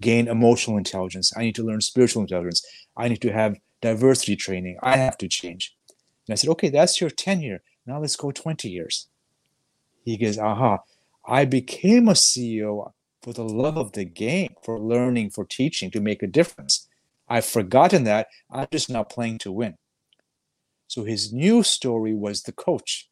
gain 0.00 0.28
emotional 0.28 0.76
intelligence. 0.76 1.32
I 1.36 1.42
need 1.42 1.54
to 1.54 1.62
learn 1.62 1.80
spiritual 1.80 2.22
intelligence. 2.22 2.64
I 2.96 3.08
need 3.08 3.22
to 3.22 3.32
have 3.32 3.56
diversity 3.80 4.36
training. 4.36 4.76
I 4.82 4.96
have 4.96 5.16
to 5.18 5.28
change. 5.28 5.76
And 6.26 6.32
I 6.32 6.36
said, 6.36 6.50
okay, 6.50 6.68
that's 6.68 7.00
your 7.00 7.10
10 7.10 7.42
year. 7.42 7.62
Now 7.86 8.00
let's 8.00 8.16
go 8.16 8.30
20 8.32 8.68
years. 8.68 9.08
He 10.04 10.16
goes, 10.16 10.36
aha, 10.38 10.78
I 11.26 11.44
became 11.44 12.08
a 12.08 12.12
CEO 12.12 12.92
for 13.22 13.32
the 13.32 13.44
love 13.44 13.76
of 13.76 13.92
the 13.92 14.04
game, 14.04 14.54
for 14.62 14.78
learning, 14.78 15.30
for 15.30 15.44
teaching, 15.44 15.90
to 15.90 16.00
make 16.00 16.22
a 16.22 16.26
difference. 16.26 16.88
I've 17.28 17.44
forgotten 17.44 18.04
that. 18.04 18.28
I'm 18.50 18.66
just 18.72 18.90
not 18.90 19.10
playing 19.10 19.38
to 19.38 19.52
win. 19.52 19.76
So 20.88 21.04
his 21.04 21.32
new 21.32 21.62
story 21.62 22.14
was 22.14 22.42
the 22.42 22.52
coach. 22.52 23.08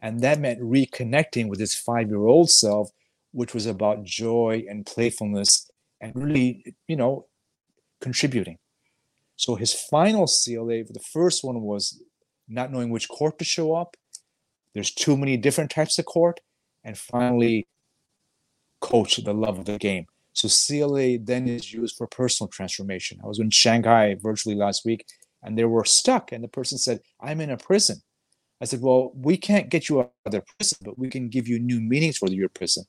And 0.00 0.20
that 0.20 0.40
meant 0.40 0.60
reconnecting 0.60 1.48
with 1.48 1.60
his 1.60 1.74
five 1.74 2.08
year 2.08 2.26
old 2.26 2.50
self, 2.50 2.90
which 3.32 3.54
was 3.54 3.66
about 3.66 4.02
joy 4.02 4.64
and 4.68 4.86
playfulness 4.86 5.70
and 6.00 6.12
really, 6.16 6.74
you 6.88 6.96
know, 6.96 7.26
contributing. 8.00 8.58
So 9.36 9.54
his 9.54 9.74
final 9.74 10.26
CLA, 10.26 10.84
the 10.84 11.04
first 11.12 11.44
one 11.44 11.60
was 11.60 12.02
not 12.48 12.72
knowing 12.72 12.90
which 12.90 13.08
court 13.08 13.38
to 13.38 13.44
show 13.44 13.74
up. 13.74 13.96
There's 14.74 14.92
too 14.92 15.16
many 15.16 15.36
different 15.36 15.70
types 15.70 15.98
of 15.98 16.06
court. 16.06 16.40
And 16.82 16.98
finally, 16.98 17.68
coach 18.80 19.16
the 19.16 19.34
love 19.34 19.58
of 19.58 19.64
the 19.64 19.78
game. 19.78 20.06
So 20.32 20.48
CLA 20.48 21.18
then 21.18 21.48
is 21.48 21.72
used 21.72 21.96
for 21.96 22.06
personal 22.06 22.48
transformation. 22.48 23.20
I 23.22 23.26
was 23.26 23.38
in 23.38 23.50
Shanghai 23.50 24.16
virtually 24.20 24.54
last 24.54 24.84
week 24.84 25.06
and 25.42 25.56
they 25.58 25.64
were 25.64 25.84
stuck. 25.84 26.32
And 26.32 26.44
the 26.44 26.48
person 26.48 26.78
said, 26.78 27.00
I'm 27.20 27.40
in 27.40 27.50
a 27.50 27.56
prison. 27.56 28.00
I 28.60 28.66
said, 28.66 28.80
Well, 28.80 29.12
we 29.14 29.36
can't 29.36 29.70
get 29.70 29.88
you 29.88 30.00
out 30.00 30.12
of 30.26 30.32
the 30.32 30.42
prison, 30.56 30.78
but 30.82 30.98
we 30.98 31.08
can 31.08 31.28
give 31.28 31.48
you 31.48 31.58
new 31.58 31.80
meanings 31.80 32.18
for 32.18 32.28
your 32.28 32.48
prison. 32.48 32.84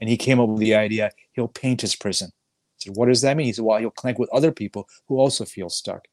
And 0.00 0.08
he 0.08 0.16
came 0.16 0.40
up 0.40 0.48
with 0.48 0.60
the 0.60 0.74
idea 0.74 1.10
he'll 1.32 1.48
paint 1.48 1.80
his 1.80 1.96
prison. 1.96 2.30
I 2.32 2.78
said, 2.78 2.96
What 2.96 3.06
does 3.06 3.20
that 3.22 3.36
mean? 3.36 3.46
He 3.46 3.52
said, 3.52 3.64
Well, 3.64 3.78
he'll 3.78 3.90
connect 3.90 4.18
with 4.18 4.30
other 4.32 4.52
people 4.52 4.88
who 5.08 5.18
also 5.18 5.44
feel 5.44 5.68
stuck. 5.68 6.06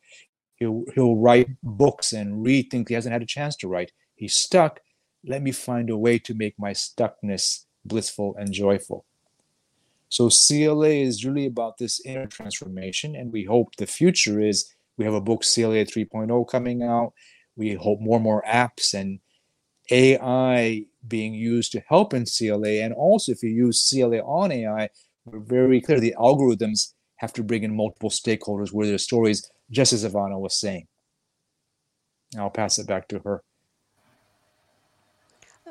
He'll, 0.55 0.83
he'll 0.93 1.15
write 1.15 1.49
books 1.63 2.11
and 2.11 2.43
read 2.43 2.69
things 2.69 2.89
he 2.89 2.95
hasn't 2.95 3.13
had 3.13 3.21
a 3.21 3.27
chance 3.27 3.55
to 3.57 3.67
write. 3.67 3.91
He's 4.15 4.35
stuck. 4.35 4.81
Let 5.23 5.41
me 5.41 5.51
find 5.51 5.89
a 5.89 5.97
way 5.97 6.19
to 6.19 6.33
make 6.33 6.55
my 6.57 6.71
stuckness 6.71 7.65
blissful 7.85 8.35
and 8.37 8.51
joyful. 8.51 9.05
So 10.09 10.29
CLA 10.29 10.87
is 10.87 11.23
really 11.23 11.45
about 11.45 11.77
this 11.77 12.01
inner 12.03 12.25
transformation, 12.25 13.15
and 13.15 13.31
we 13.31 13.43
hope 13.43 13.75
the 13.75 13.85
future 13.85 14.41
is 14.41 14.73
we 14.97 15.05
have 15.05 15.13
a 15.13 15.21
book 15.21 15.43
CLA 15.43 15.85
3.0 15.85 16.47
coming 16.49 16.83
out. 16.83 17.13
We 17.55 17.73
hope 17.75 18.01
more 18.01 18.17
and 18.17 18.23
more 18.23 18.43
apps 18.47 18.93
and 18.93 19.19
AI 19.91 20.85
being 21.07 21.33
used 21.33 21.71
to 21.73 21.81
help 21.87 22.13
in 22.13 22.25
CLA. 22.25 22.81
And 22.83 22.93
also, 22.93 23.31
if 23.31 23.43
you 23.43 23.49
use 23.49 23.87
CLA 23.89 24.19
on 24.19 24.51
AI, 24.51 24.89
we're 25.25 25.39
very 25.39 25.81
clear 25.81 25.99
the 25.99 26.15
algorithms 26.17 26.93
have 27.17 27.33
to 27.33 27.43
bring 27.43 27.63
in 27.63 27.75
multiple 27.75 28.09
stakeholders 28.09 28.71
where 28.71 28.87
their 28.87 28.97
stories, 28.97 29.49
just 29.69 29.93
as 29.93 30.05
Ivana 30.05 30.39
was 30.39 30.59
saying. 30.59 30.87
I'll 32.37 32.49
pass 32.49 32.77
it 32.77 32.87
back 32.87 33.07
to 33.09 33.19
her. 33.19 33.43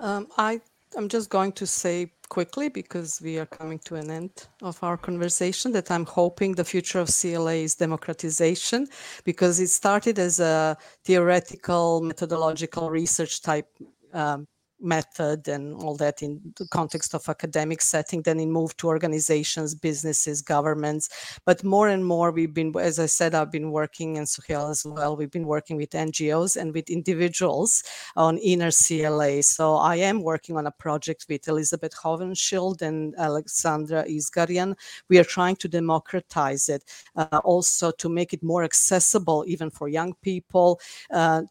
Um, 0.01 0.29
I 0.37 0.61
I'm 0.97 1.09
just 1.09 1.31
going 1.31 1.53
to 1.53 1.67
say 1.67 2.13
quickly 2.29 2.69
because 2.69 3.21
we 3.23 3.39
are 3.39 3.47
coming 3.47 3.79
to 3.81 3.97
an 3.97 4.11
end 4.11 4.47
of 4.63 4.83
our 4.83 4.97
conversation 4.97 5.73
that 5.73 5.91
I'm 5.91 6.07
hoping 6.07 6.53
the 6.53 6.65
future 6.65 7.01
of 7.01 7.09
CLA 7.09 7.55
is 7.55 7.75
democratization 7.75 8.89
because 9.25 9.61
it 9.61 9.69
started 9.69 10.19
as 10.19 10.41
a 10.41 10.77
theoretical 11.05 12.01
methodological 12.01 12.91
research 12.91 13.43
type 13.43 13.69
um, 14.13 14.47
method 14.81 15.49
and 15.49 15.75
all 15.83 15.97
that 15.97 16.23
in 16.23 16.41
the 16.57 16.67
context 16.69 17.15
of 17.15 17.29
academic 17.29 17.81
setting 17.83 18.23
then 18.23 18.41
it 18.41 18.47
moved 18.47 18.79
to 18.79 18.87
organizations 18.87 19.75
businesses 19.75 20.43
governments. 20.43 21.09
But 21.45 21.65
more 21.65 21.89
and 21.89 22.05
more 22.05 22.31
we've 22.31 22.55
been 22.55 22.73
as 22.79 22.99
i 22.99 23.07
said 23.07 23.35
i've 23.35 23.53
been 23.53 23.71
working 23.71 24.19
and 24.19 24.29
Sohail 24.29 24.69
as 24.69 24.85
well. 24.85 25.17
We've 25.17 25.31
been 25.31 25.47
working 25.47 25.77
with 25.77 25.91
ngos 25.91 26.57
and 26.57 26.73
with 26.75 26.91
individuals 26.91 27.83
on 28.17 28.39
inner 28.39 28.71
cla 28.71 29.43
so 29.43 29.77
i 29.77 29.97
am 29.97 30.23
working 30.23 30.57
on 30.57 30.67
a 30.67 30.71
project 30.71 31.27
with 31.29 31.49
elizabeth 31.49 31.95
hovenschild 31.95 32.83
and 32.83 33.15
alexandra 33.19 34.05
isgarian 34.05 34.77
we 35.09 35.19
are 35.19 35.25
trying 35.25 35.57
to 35.57 35.69
democratize 35.69 36.69
it 36.69 36.85
uh, 37.17 37.41
also 37.45 37.91
to 37.91 38.09
make 38.09 38.33
it 38.33 38.43
more 38.43 38.63
accessible 38.65 39.45
even 39.47 39.71
for 39.71 39.89
young 39.89 40.15
people 40.23 40.81
uh, 41.13 41.43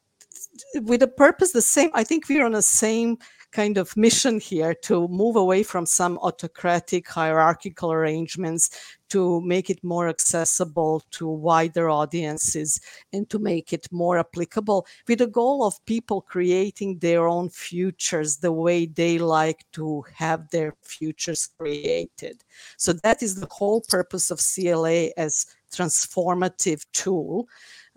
with 0.81 1.01
a 1.03 1.07
purpose 1.07 1.51
the 1.51 1.61
same 1.61 1.89
i 1.93 2.03
think 2.03 2.27
we're 2.29 2.45
on 2.45 2.51
the 2.53 2.61
same 2.61 3.17
kind 3.51 3.77
of 3.77 3.95
mission 3.95 4.39
here 4.39 4.73
to 4.73 5.07
move 5.07 5.35
away 5.35 5.63
from 5.63 5.85
some 5.85 6.17
autocratic 6.19 7.07
hierarchical 7.07 7.91
arrangements 7.91 8.69
to 9.09 9.39
make 9.41 9.69
it 9.69 9.81
more 9.83 10.09
accessible 10.09 11.01
to 11.11 11.27
wider 11.27 11.89
audiences 11.89 12.79
and 13.13 13.29
to 13.29 13.39
make 13.39 13.71
it 13.71 13.87
more 13.91 14.19
applicable 14.19 14.85
with 15.07 15.19
the 15.19 15.27
goal 15.27 15.63
of 15.63 15.83
people 15.85 16.21
creating 16.21 16.99
their 16.99 17.25
own 17.25 17.49
futures 17.49 18.37
the 18.37 18.51
way 18.51 18.85
they 18.85 19.17
like 19.17 19.65
to 19.71 20.03
have 20.13 20.49
their 20.49 20.75
futures 20.83 21.49
created. 21.57 22.43
So 22.75 22.93
that 23.03 23.23
is 23.23 23.39
the 23.39 23.47
whole 23.49 23.81
purpose 23.81 24.29
of 24.29 24.39
cla 24.39 25.09
as 25.15 25.45
transformative 25.71 26.85
tool 26.93 27.47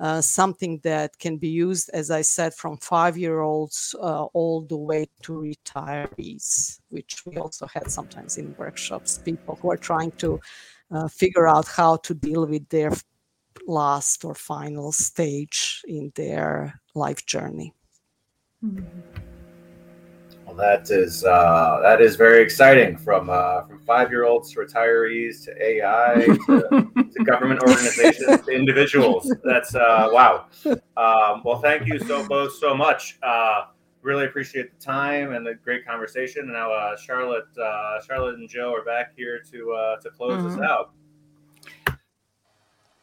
uh, 0.00 0.20
something 0.20 0.80
that 0.82 1.18
can 1.18 1.36
be 1.36 1.48
used, 1.48 1.90
as 1.92 2.10
I 2.10 2.22
said, 2.22 2.54
from 2.54 2.78
five 2.78 3.18
year 3.18 3.40
olds 3.40 3.94
uh, 4.00 4.24
all 4.32 4.62
the 4.62 4.76
way 4.76 5.06
to 5.22 5.32
retirees, 5.32 6.80
which 6.88 7.24
we 7.26 7.36
also 7.36 7.66
had 7.66 7.90
sometimes 7.90 8.38
in 8.38 8.54
workshops, 8.56 9.18
people 9.18 9.58
who 9.60 9.70
are 9.70 9.76
trying 9.76 10.12
to 10.18 10.40
uh, 10.90 11.06
figure 11.08 11.46
out 11.46 11.68
how 11.68 11.96
to 11.96 12.14
deal 12.14 12.46
with 12.46 12.66
their 12.70 12.92
last 13.66 14.24
or 14.24 14.34
final 14.34 14.90
stage 14.90 15.82
in 15.86 16.10
their 16.14 16.80
life 16.94 17.26
journey. 17.26 17.74
Mm-hmm. 18.64 19.29
Well, 20.50 20.56
that 20.56 20.90
is 20.90 21.24
uh, 21.24 21.78
that 21.82 22.00
is 22.00 22.16
very 22.16 22.42
exciting. 22.42 22.96
From 22.96 23.30
uh, 23.30 23.62
from 23.66 23.78
five 23.82 24.10
year 24.10 24.24
olds 24.24 24.52
to 24.52 24.58
retirees 24.58 25.44
to 25.44 25.64
AI 25.64 26.26
to, 26.26 26.92
to 27.16 27.24
government 27.24 27.62
organizations 27.62 28.44
to 28.44 28.50
individuals. 28.50 29.32
That's 29.44 29.76
uh, 29.76 30.08
wow. 30.10 30.46
Um, 30.66 31.42
well, 31.44 31.60
thank 31.62 31.86
you 31.86 32.00
so 32.00 32.26
both 32.26 32.52
so 32.54 32.74
much. 32.74 33.16
Uh, 33.22 33.66
really 34.02 34.24
appreciate 34.24 34.76
the 34.76 34.84
time 34.84 35.34
and 35.34 35.46
the 35.46 35.54
great 35.54 35.86
conversation. 35.86 36.42
And 36.42 36.52
now 36.52 36.72
uh, 36.72 36.96
Charlotte, 36.96 37.56
uh, 37.56 38.00
Charlotte 38.00 38.34
and 38.34 38.48
Joe 38.48 38.74
are 38.74 38.84
back 38.84 39.12
here 39.16 39.40
to 39.52 39.72
uh, 39.72 40.00
to 40.00 40.10
close 40.10 40.42
mm-hmm. 40.42 40.60
us 40.60 40.68
out. 40.68 40.90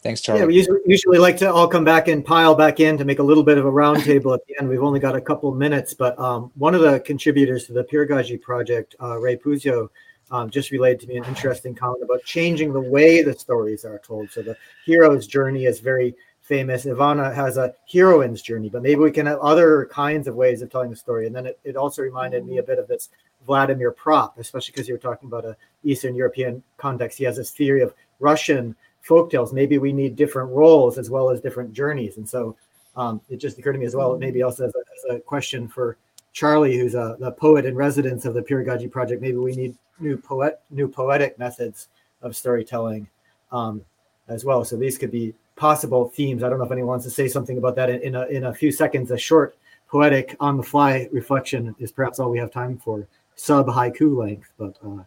Thanks, 0.07 0.21
Charlie. 0.21 0.39
Yeah, 0.39 0.47
we 0.47 0.55
usually, 0.55 0.79
usually 0.85 1.17
like 1.17 1.35
to 1.39 1.51
all 1.51 1.67
come 1.67 1.83
back 1.83 2.07
and 2.07 2.23
pile 2.23 2.55
back 2.55 2.79
in 2.79 2.97
to 2.97 3.03
make 3.03 3.19
a 3.19 3.23
little 3.23 3.43
bit 3.43 3.57
of 3.57 3.65
a 3.65 3.69
roundtable 3.69 4.33
at 4.33 4.39
the 4.47 4.55
end. 4.57 4.69
We've 4.69 4.81
only 4.81 5.01
got 5.01 5.17
a 5.17 5.19
couple 5.19 5.53
minutes, 5.53 5.93
but 5.93 6.17
um, 6.17 6.49
one 6.55 6.73
of 6.73 6.79
the 6.79 7.01
contributors 7.01 7.65
to 7.65 7.73
the 7.73 7.83
Peeragogy 7.83 8.41
project, 8.41 8.95
uh, 9.01 9.17
Ray 9.17 9.35
Puzio, 9.35 9.89
um, 10.31 10.49
just 10.49 10.71
relayed 10.71 11.01
to 11.01 11.07
me 11.07 11.17
an 11.17 11.25
interesting 11.25 11.75
comment 11.75 12.05
about 12.05 12.23
changing 12.23 12.71
the 12.71 12.79
way 12.79 13.21
the 13.21 13.37
stories 13.37 13.83
are 13.83 13.99
told. 13.99 14.31
So 14.31 14.41
the 14.41 14.55
hero's 14.85 15.27
journey 15.27 15.65
is 15.65 15.81
very 15.81 16.15
famous. 16.39 16.85
Ivana 16.85 17.35
has 17.35 17.57
a 17.57 17.73
heroine's 17.85 18.41
journey, 18.41 18.69
but 18.69 18.83
maybe 18.83 19.01
we 19.01 19.11
can 19.11 19.25
have 19.25 19.39
other 19.39 19.89
kinds 19.91 20.29
of 20.29 20.35
ways 20.35 20.61
of 20.61 20.71
telling 20.71 20.89
the 20.89 20.95
story. 20.95 21.27
And 21.27 21.35
then 21.35 21.47
it, 21.47 21.59
it 21.65 21.75
also 21.75 22.01
reminded 22.01 22.45
me 22.45 22.59
a 22.59 22.63
bit 22.63 22.79
of 22.79 22.87
this 22.87 23.09
Vladimir 23.45 23.91
Propp, 23.91 24.37
especially 24.37 24.71
because 24.71 24.87
you 24.87 24.93
were 24.93 24.99
talking 24.99 25.27
about 25.27 25.43
a 25.43 25.57
Eastern 25.83 26.15
European 26.15 26.63
context. 26.77 27.17
He 27.17 27.25
has 27.25 27.35
this 27.35 27.51
theory 27.51 27.81
of 27.81 27.93
Russian 28.21 28.73
folk 29.07 29.31
tales. 29.31 29.53
Maybe 29.53 29.77
we 29.77 29.93
need 29.93 30.15
different 30.15 30.51
roles 30.51 30.97
as 30.97 31.09
well 31.09 31.29
as 31.29 31.41
different 31.41 31.73
journeys. 31.73 32.17
And 32.17 32.27
so 32.27 32.55
um, 32.95 33.21
it 33.29 33.37
just 33.37 33.57
occurred 33.57 33.73
to 33.73 33.79
me 33.79 33.85
as 33.85 33.95
well, 33.95 34.17
maybe 34.17 34.41
also 34.43 34.65
as 34.67 34.73
a, 34.75 34.79
as 34.79 35.17
a 35.17 35.19
question 35.21 35.67
for 35.67 35.97
Charlie, 36.33 36.77
who's 36.77 36.95
a, 36.95 37.15
the 37.19 37.31
poet 37.31 37.65
in 37.65 37.75
residence 37.75 38.25
of 38.25 38.33
the 38.33 38.41
Peeragogy 38.41 38.91
Project. 38.91 39.21
Maybe 39.21 39.37
we 39.37 39.55
need 39.55 39.75
new 39.99 40.17
poet, 40.17 40.59
new 40.69 40.87
poetic 40.87 41.39
methods 41.39 41.87
of 42.21 42.35
storytelling 42.35 43.07
um, 43.51 43.81
as 44.27 44.43
well. 44.43 44.65
So 44.65 44.75
these 44.75 44.97
could 44.97 45.11
be 45.11 45.33
possible 45.55 46.09
themes. 46.09 46.43
I 46.43 46.49
don't 46.49 46.59
know 46.59 46.65
if 46.65 46.71
anyone 46.71 46.89
wants 46.89 47.05
to 47.05 47.11
say 47.11 47.27
something 47.27 47.57
about 47.57 47.75
that 47.77 47.89
in, 47.89 48.01
in, 48.01 48.15
a, 48.15 48.25
in 48.25 48.43
a 48.45 48.53
few 48.53 48.71
seconds. 48.71 49.11
A 49.11 49.17
short 49.17 49.57
poetic 49.87 50.35
on 50.39 50.57
the 50.57 50.63
fly 50.63 51.07
reflection 51.11 51.75
is 51.79 51.91
perhaps 51.91 52.19
all 52.19 52.29
we 52.29 52.39
have 52.39 52.51
time 52.51 52.77
for, 52.77 53.07
sub 53.35 53.67
haiku 53.67 54.17
length, 54.17 54.51
but 54.57 54.75
uh, 54.85 55.03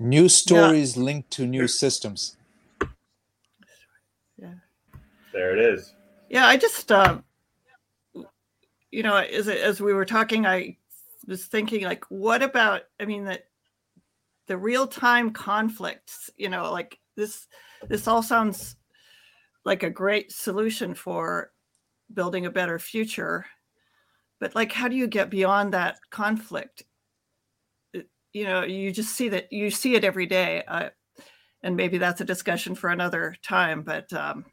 New 0.00 0.28
stories 0.28 0.96
yeah. 0.96 1.02
linked 1.02 1.30
to 1.32 1.46
new 1.46 1.68
systems. 1.68 2.36
Yeah. 4.38 4.54
There 5.32 5.56
it 5.56 5.60
is. 5.74 5.94
Yeah, 6.30 6.46
I 6.46 6.56
just, 6.56 6.90
uh, 6.90 7.18
you 8.90 9.02
know, 9.02 9.16
as 9.16 9.46
as 9.48 9.80
we 9.80 9.92
were 9.92 10.06
talking, 10.06 10.46
I 10.46 10.78
was 11.28 11.44
thinking, 11.44 11.84
like, 11.84 12.04
what 12.08 12.42
about? 12.42 12.82
I 12.98 13.04
mean, 13.04 13.24
that 13.26 13.44
the 14.46 14.56
real 14.56 14.86
time 14.86 15.30
conflicts. 15.30 16.30
You 16.36 16.48
know, 16.48 16.72
like 16.72 16.98
this. 17.16 17.46
This 17.88 18.06
all 18.06 18.22
sounds 18.22 18.76
like 19.64 19.82
a 19.82 19.88
great 19.88 20.32
solution 20.32 20.92
for 20.92 21.50
building 22.12 22.44
a 22.44 22.50
better 22.50 22.78
future, 22.78 23.46
but 24.38 24.54
like, 24.54 24.70
how 24.70 24.86
do 24.86 24.96
you 24.96 25.06
get 25.06 25.30
beyond 25.30 25.72
that 25.72 25.98
conflict? 26.10 26.82
You 28.32 28.44
know 28.44 28.62
you 28.62 28.92
just 28.92 29.14
see 29.14 29.28
that 29.28 29.52
you 29.52 29.70
see 29.70 29.94
it 29.94 30.04
every 30.04 30.26
day 30.26 30.62
uh, 30.68 30.88
and 31.62 31.76
maybe 31.76 31.98
that's 31.98 32.20
a 32.20 32.24
discussion 32.24 32.74
for 32.74 32.90
another 32.90 33.34
time 33.42 33.82
but 33.82 34.12
um 34.12 34.44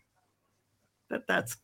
but 1.10 1.26
that's 1.28 1.58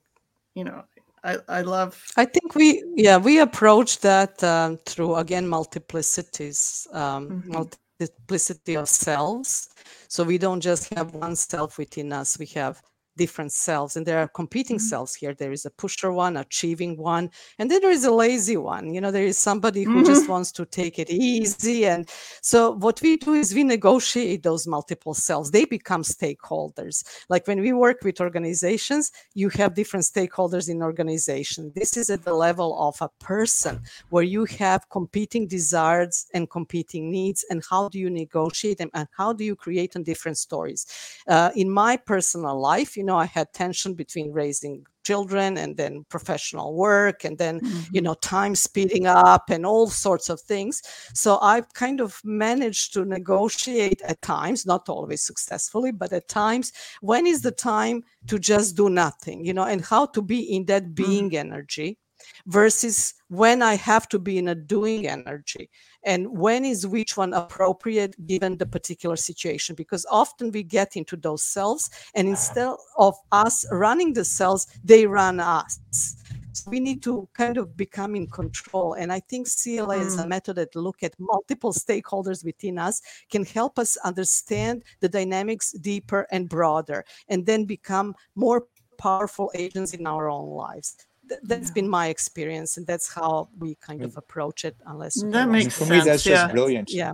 you 0.56 0.64
know 0.64 0.84
i 1.24 1.38
i 1.48 1.62
love 1.62 2.02
i 2.18 2.26
think 2.26 2.56
we 2.56 2.84
yeah 2.96 3.18
we 3.18 3.40
approach 3.40 4.00
that 4.00 4.44
um, 4.44 4.78
through 4.86 5.16
again 5.16 5.46
multiplicities 5.46 6.94
um, 6.96 7.30
mm-hmm. 7.30 7.52
multiplicity 7.52 8.76
of 8.76 8.88
selves 8.88 9.70
so 10.08 10.24
we 10.24 10.38
don't 10.38 10.62
just 10.62 10.94
have 10.94 11.14
one 11.14 11.36
self 11.36 11.78
within 11.78 12.14
us 12.14 12.38
we 12.38 12.46
have 12.46 12.82
different 13.16 13.52
selves 13.52 13.96
and 13.96 14.06
there 14.06 14.20
are 14.20 14.28
competing 14.28 14.78
mm-hmm. 14.78 14.88
selves 14.88 15.16
here. 15.16 15.34
There 15.34 15.52
is 15.52 15.66
a 15.66 15.70
pusher 15.70 16.12
one 16.12 16.38
achieving 16.38 16.98
one 16.98 17.30
and 17.60 17.70
then 17.70 17.82
there 17.82 17.92
is 17.92 18.06
a 18.06 18.12
lazy 18.12 18.58
one. 18.58 18.94
You 18.94 19.02
know 19.02 19.12
there 19.12 19.26
is 19.26 19.38
somebody 19.38 19.84
who 19.84 19.98
mm-hmm. 19.98 20.06
just 20.06 20.30
wants 20.30 20.52
to 20.54 20.66
take 20.66 21.00
it 21.00 21.10
easy 21.10 21.86
and 21.86 22.10
so 22.42 22.72
what 22.72 23.02
we 23.02 23.18
do 23.18 23.34
is 23.34 23.54
we 23.54 23.64
negotiate 23.64 24.44
those 24.44 24.68
multiple 24.68 25.14
selves. 25.14 25.52
They 25.52 25.66
become 25.66 26.04
stakeholders. 26.04 27.04
Like 27.30 27.48
when 27.48 27.62
we 27.62 27.74
work 27.74 28.04
with 28.04 28.20
organizations 28.20 29.12
you 29.34 29.50
have 29.50 29.76
different 29.76 30.06
stakeholders 30.06 30.70
in 30.70 30.82
organization. 30.82 31.72
This 31.76 31.98
is 31.98 32.10
at 32.10 32.24
the 32.24 32.34
level 32.34 32.78
of 32.80 33.02
a 33.02 33.10
person 33.24 33.82
where 34.10 34.24
you 34.24 34.46
have 34.46 34.90
competing 34.90 35.48
desires 35.48 36.26
and 36.34 36.50
competing 36.50 37.12
needs 37.12 37.46
and 37.50 37.64
how 37.70 37.90
do 37.90 38.00
you 38.00 38.10
negotiate 38.10 38.78
them 38.78 38.90
and 38.94 39.08
how 39.16 39.34
do 39.34 39.44
you 39.44 39.56
create 39.56 39.96
on 39.96 40.04
different 40.04 40.38
stories? 40.38 40.86
Uh, 41.28 41.52
in 41.56 41.70
my 41.70 41.98
personal 41.98 42.60
life 42.60 42.98
you 42.98 43.03
know 43.04 43.18
i 43.18 43.26
had 43.26 43.52
tension 43.54 43.94
between 43.94 44.32
raising 44.32 44.86
children 45.04 45.58
and 45.58 45.76
then 45.78 46.06
professional 46.10 46.74
work 46.76 47.24
and 47.26 47.38
then 47.38 47.60
mm-hmm. 47.60 47.80
you 47.92 48.02
know 48.02 48.14
time 48.16 48.56
speeding 48.56 49.06
up 49.06 49.50
and 49.50 49.66
all 49.66 49.88
sorts 49.88 50.30
of 50.30 50.40
things 50.40 50.82
so 51.14 51.38
i've 51.42 51.72
kind 51.74 52.00
of 52.00 52.20
managed 52.24 52.94
to 52.94 53.06
negotiate 53.06 54.02
at 54.04 54.22
times 54.22 54.66
not 54.66 54.88
always 54.90 55.22
successfully 55.22 55.92
but 55.92 56.14
at 56.14 56.28
times 56.28 56.72
when 57.02 57.28
is 57.28 57.42
the 57.42 57.52
time 57.52 58.02
to 58.28 58.40
just 58.40 58.76
do 58.76 58.90
nothing 58.90 59.44
you 59.44 59.54
know 59.54 59.66
and 59.66 59.84
how 59.84 60.06
to 60.06 60.22
be 60.22 60.40
in 60.40 60.66
that 60.66 60.84
mm-hmm. 60.84 60.94
being 60.94 61.30
mm-hmm. 61.30 61.52
energy 61.52 61.98
versus 62.46 63.14
when 63.30 63.62
I 63.62 63.76
have 63.76 64.08
to 64.10 64.20
be 64.20 64.38
in 64.38 64.50
a 64.50 64.56
doing 64.56 65.08
energy 65.08 65.70
and 66.06 66.28
when 66.38 66.66
is 66.66 66.86
which 66.86 67.18
one 67.18 67.34
appropriate 67.34 68.16
given 68.28 68.58
the 68.58 68.66
particular 68.66 69.16
situation. 69.16 69.76
Because 69.76 70.06
often 70.12 70.52
we 70.52 70.64
get 70.64 70.96
into 70.96 71.16
those 71.16 71.44
cells 71.44 71.90
and 72.16 72.28
instead 72.28 72.76
of 72.98 73.16
us 73.32 73.66
running 73.72 74.14
the 74.14 74.26
cells 74.26 74.68
they 74.84 75.06
run 75.08 75.40
us. 75.40 75.80
So 76.54 76.70
we 76.70 76.80
need 76.80 77.02
to 77.04 77.28
kind 77.34 77.58
of 77.58 77.76
become 77.76 78.16
in 78.16 78.28
control. 78.28 78.94
And 78.94 79.12
i 79.12 79.20
think 79.20 79.48
cla 79.48 79.98
is 79.98 80.20
a 80.20 80.24
mm. 80.24 80.30
method 80.30 80.56
that 80.58 80.76
look 80.76 81.02
at 81.04 81.14
multiple 81.20 81.74
stakeholders 81.74 82.46
within 82.46 82.78
us 82.78 83.02
can 83.32 83.46
help 83.46 83.80
us 83.80 83.98
understand 84.04 84.84
the 85.00 85.10
dynamics 85.10 85.72
deeper 85.72 86.28
and 86.32 86.48
broader 86.48 87.04
and 87.30 87.46
then 87.46 87.66
become 87.66 88.14
more 88.36 88.68
powerful 88.98 89.52
agents 89.56 89.94
in 89.94 90.06
our 90.06 90.30
own 90.30 90.50
lives 90.50 90.96
that's 91.44 91.70
yeah. 91.70 91.74
been 91.74 91.90
my 91.90 92.08
experience 92.08 92.78
and 92.78 92.86
that's 92.86 93.12
how 93.14 93.48
we 93.60 93.76
kind 93.76 94.02
of 94.04 94.18
approach 94.18 94.66
it 94.66 94.76
unless 94.88 95.22
that 95.22 95.50
makes 95.50 95.78
for 95.78 95.86
sense, 95.86 96.06
me 96.06 96.10
that's 96.10 96.26
yeah. 96.26 96.36
just 96.36 96.52
brilliant 96.52 96.92
yeah 96.92 97.14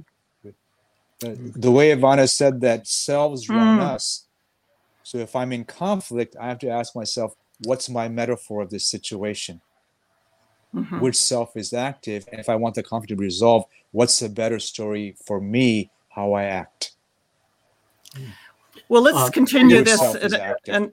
the, 1.19 1.36
the, 1.56 1.72
way 1.72 1.95
ivana 1.95 2.30
said 2.30 2.62
that 2.62 2.88
selves 2.88 3.50
run 3.50 3.80
mm. 3.80 3.82
us 3.82 4.26
so 5.04 5.17
if 5.17 5.36
i'm 5.36 5.52
in 5.52 5.63
conflict 5.63 6.36
i 6.39 6.48
have 6.48 6.60
to 6.60 6.69
ask 6.69 6.95
myself 6.95 7.36
what's 7.65 7.89
my 7.89 8.08
metaphor 8.08 8.62
of 8.62 8.69
this 8.69 8.86
situation 8.86 9.62
mm-hmm. 10.74 11.00
which 11.00 11.15
self 11.15 11.56
is 11.56 11.74
active 11.74 12.28
and 12.32 12.39
if 12.39 12.50
i 12.50 12.56
want 12.56 12.76
the 12.76 12.84
conflict 12.84 13.10
to 13.10 13.15
resolve 13.15 13.65
what's 13.91 14.19
the 14.19 14.30
better 14.30 14.60
story 14.60 15.15
for 15.26 15.39
me 15.39 15.91
how 16.10 16.34
i 16.34 16.43
act 16.43 16.93
well 18.88 19.02
let's 19.02 19.17
uh, 19.17 19.30
continue 19.30 19.84
this 19.84 20.02
and, 20.15 20.58
and, 20.67 20.91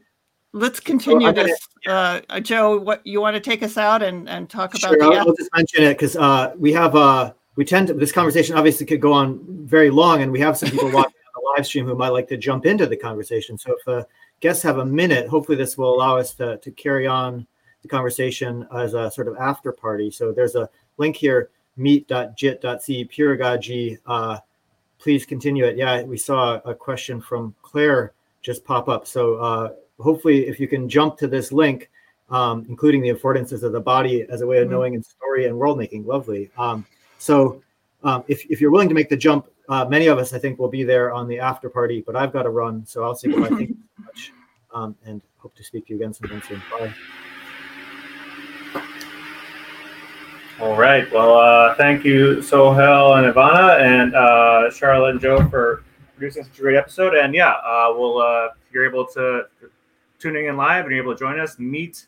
let's 0.56 0.80
continue 0.80 1.32
this. 1.32 1.68
Uh, 1.86 2.20
uh, 2.28 2.40
Joe, 2.40 2.78
what 2.78 3.06
you 3.06 3.20
want 3.20 3.34
to 3.34 3.40
take 3.40 3.62
us 3.62 3.76
out 3.76 4.02
and, 4.02 4.28
and 4.28 4.48
talk 4.48 4.74
about? 4.74 4.94
Sure, 4.94 5.04
I'll, 5.04 5.28
I'll, 5.28 5.34
just 5.34 5.50
mention 5.54 5.84
it 5.84 5.94
because 5.94 6.16
uh, 6.16 6.52
we 6.56 6.72
have 6.72 6.96
uh, 6.96 7.32
we 7.56 7.64
tend 7.64 7.88
to 7.88 7.94
this 7.94 8.12
conversation 8.12 8.56
obviously 8.56 8.86
could 8.86 9.00
go 9.00 9.12
on 9.12 9.40
very 9.66 9.90
long, 9.90 10.22
and 10.22 10.32
we 10.32 10.40
have 10.40 10.56
some 10.56 10.70
people 10.70 10.90
watching 10.92 11.20
on 11.34 11.42
the 11.42 11.52
live 11.56 11.66
stream 11.66 11.86
who 11.86 11.94
might 11.94 12.08
like 12.08 12.28
to 12.28 12.36
jump 12.36 12.66
into 12.66 12.86
the 12.86 12.96
conversation. 12.96 13.56
So 13.58 13.76
if 13.78 13.88
uh, 13.88 14.04
guests 14.40 14.62
have 14.62 14.78
a 14.78 14.84
minute, 14.84 15.28
hopefully 15.28 15.56
this 15.56 15.76
will 15.78 15.94
allow 15.94 16.16
us 16.16 16.34
to 16.34 16.56
to 16.58 16.70
carry 16.72 17.06
on 17.06 17.46
the 17.82 17.88
conversation 17.88 18.66
as 18.74 18.94
a 18.94 19.10
sort 19.10 19.28
of 19.28 19.36
after 19.36 19.70
party. 19.70 20.10
So 20.10 20.32
there's 20.32 20.56
a 20.56 20.68
link 20.96 21.16
here, 21.16 21.50
meet.jit.si 21.76 23.04
Peeragogy. 23.04 23.98
Uh, 24.06 24.38
please 24.98 25.26
continue 25.26 25.66
it. 25.66 25.76
Yeah, 25.76 26.02
we 26.02 26.16
saw 26.16 26.60
a 26.64 26.74
question 26.74 27.20
from 27.20 27.54
Claire 27.62 28.12
just 28.42 28.64
pop 28.64 28.88
up. 28.88 29.06
So 29.06 29.34
uh, 29.36 29.70
hopefully, 29.98 30.46
if 30.46 30.60
you 30.60 30.68
can 30.68 30.88
jump 30.88 31.16
to 31.18 31.28
this 31.28 31.52
link, 31.52 31.90
um, 32.30 32.66
including 32.68 33.02
the 33.02 33.10
affordances 33.10 33.62
of 33.62 33.72
the 33.72 33.80
body 33.80 34.26
as 34.28 34.40
a 34.40 34.46
way 34.46 34.58
of 34.58 34.64
mm-hmm. 34.64 34.72
knowing 34.72 34.94
and 34.94 35.04
story 35.04 35.46
and 35.46 35.56
world 35.56 35.78
making, 35.78 36.06
lovely. 36.06 36.50
Um, 36.58 36.86
so, 37.18 37.62
um, 38.02 38.24
if, 38.28 38.44
if 38.50 38.60
you're 38.60 38.70
willing 38.70 38.88
to 38.88 38.94
make 38.94 39.08
the 39.08 39.16
jump, 39.16 39.46
uh, 39.68 39.84
many 39.84 40.06
of 40.06 40.18
us, 40.18 40.32
I 40.32 40.38
think, 40.38 40.58
will 40.58 40.68
be 40.68 40.84
there 40.84 41.12
on 41.12 41.26
the 41.26 41.38
after 41.38 41.68
party, 41.68 42.02
but 42.06 42.14
I've 42.14 42.32
got 42.32 42.44
to 42.44 42.50
run. 42.50 42.86
So 42.86 43.02
I'll 43.02 43.14
see 43.14 43.28
goodbye. 43.28 43.48
Thank 43.48 43.70
you 43.70 43.76
so 43.96 44.04
much. 44.04 44.32
Um, 44.72 44.96
and 45.04 45.22
hope 45.38 45.54
to 45.56 45.64
speak 45.64 45.86
to 45.86 45.94
you 45.94 45.96
again 45.96 46.12
sometime 46.12 46.42
soon. 46.46 46.62
Bye. 46.70 46.92
All 50.60 50.76
right. 50.76 51.10
Well, 51.12 51.36
uh, 51.36 51.74
thank 51.74 52.04
you, 52.04 52.40
Sohail 52.40 53.14
and 53.14 53.32
Ivana, 53.32 53.80
and 53.80 54.14
uh, 54.14 54.70
Charlotte 54.70 55.10
and 55.10 55.20
Joe 55.20 55.46
for 55.48 55.82
producing 56.16 56.44
such 56.44 56.58
a 56.58 56.62
great 56.62 56.76
episode. 56.76 57.14
And 57.14 57.34
yeah, 57.34 57.50
uh, 57.50 57.92
we'll 57.94 58.18
uh, 58.18 58.48
if 58.66 58.72
you're 58.72 58.86
able 58.86 59.06
to 59.08 59.42
tuning 60.18 60.46
in 60.46 60.56
live 60.56 60.84
and 60.84 60.94
you're 60.94 61.02
able 61.02 61.14
to 61.14 61.18
join 61.18 61.38
us, 61.40 61.58
meet 61.58 62.06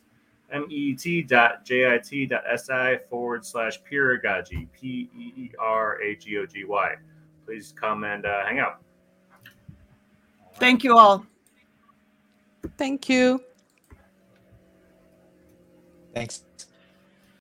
met 0.51 1.27
dot 1.27 1.65
jit 1.65 3.07
forward 3.09 3.45
slash 3.45 3.79
peeragogy 3.83 4.67
p 4.71 5.09
e 5.15 5.33
e 5.35 5.51
r 5.59 6.01
a 6.01 6.15
g 6.15 6.37
o 6.37 6.45
g 6.45 6.63
y. 6.65 6.95
Please 7.45 7.73
come 7.79 8.03
and 8.03 8.25
uh, 8.25 8.45
hang 8.45 8.59
out. 8.59 8.81
Thank 10.55 10.83
you 10.83 10.97
all. 10.97 11.25
Thank 12.77 13.09
you. 13.09 13.41
Thanks. 16.13 16.43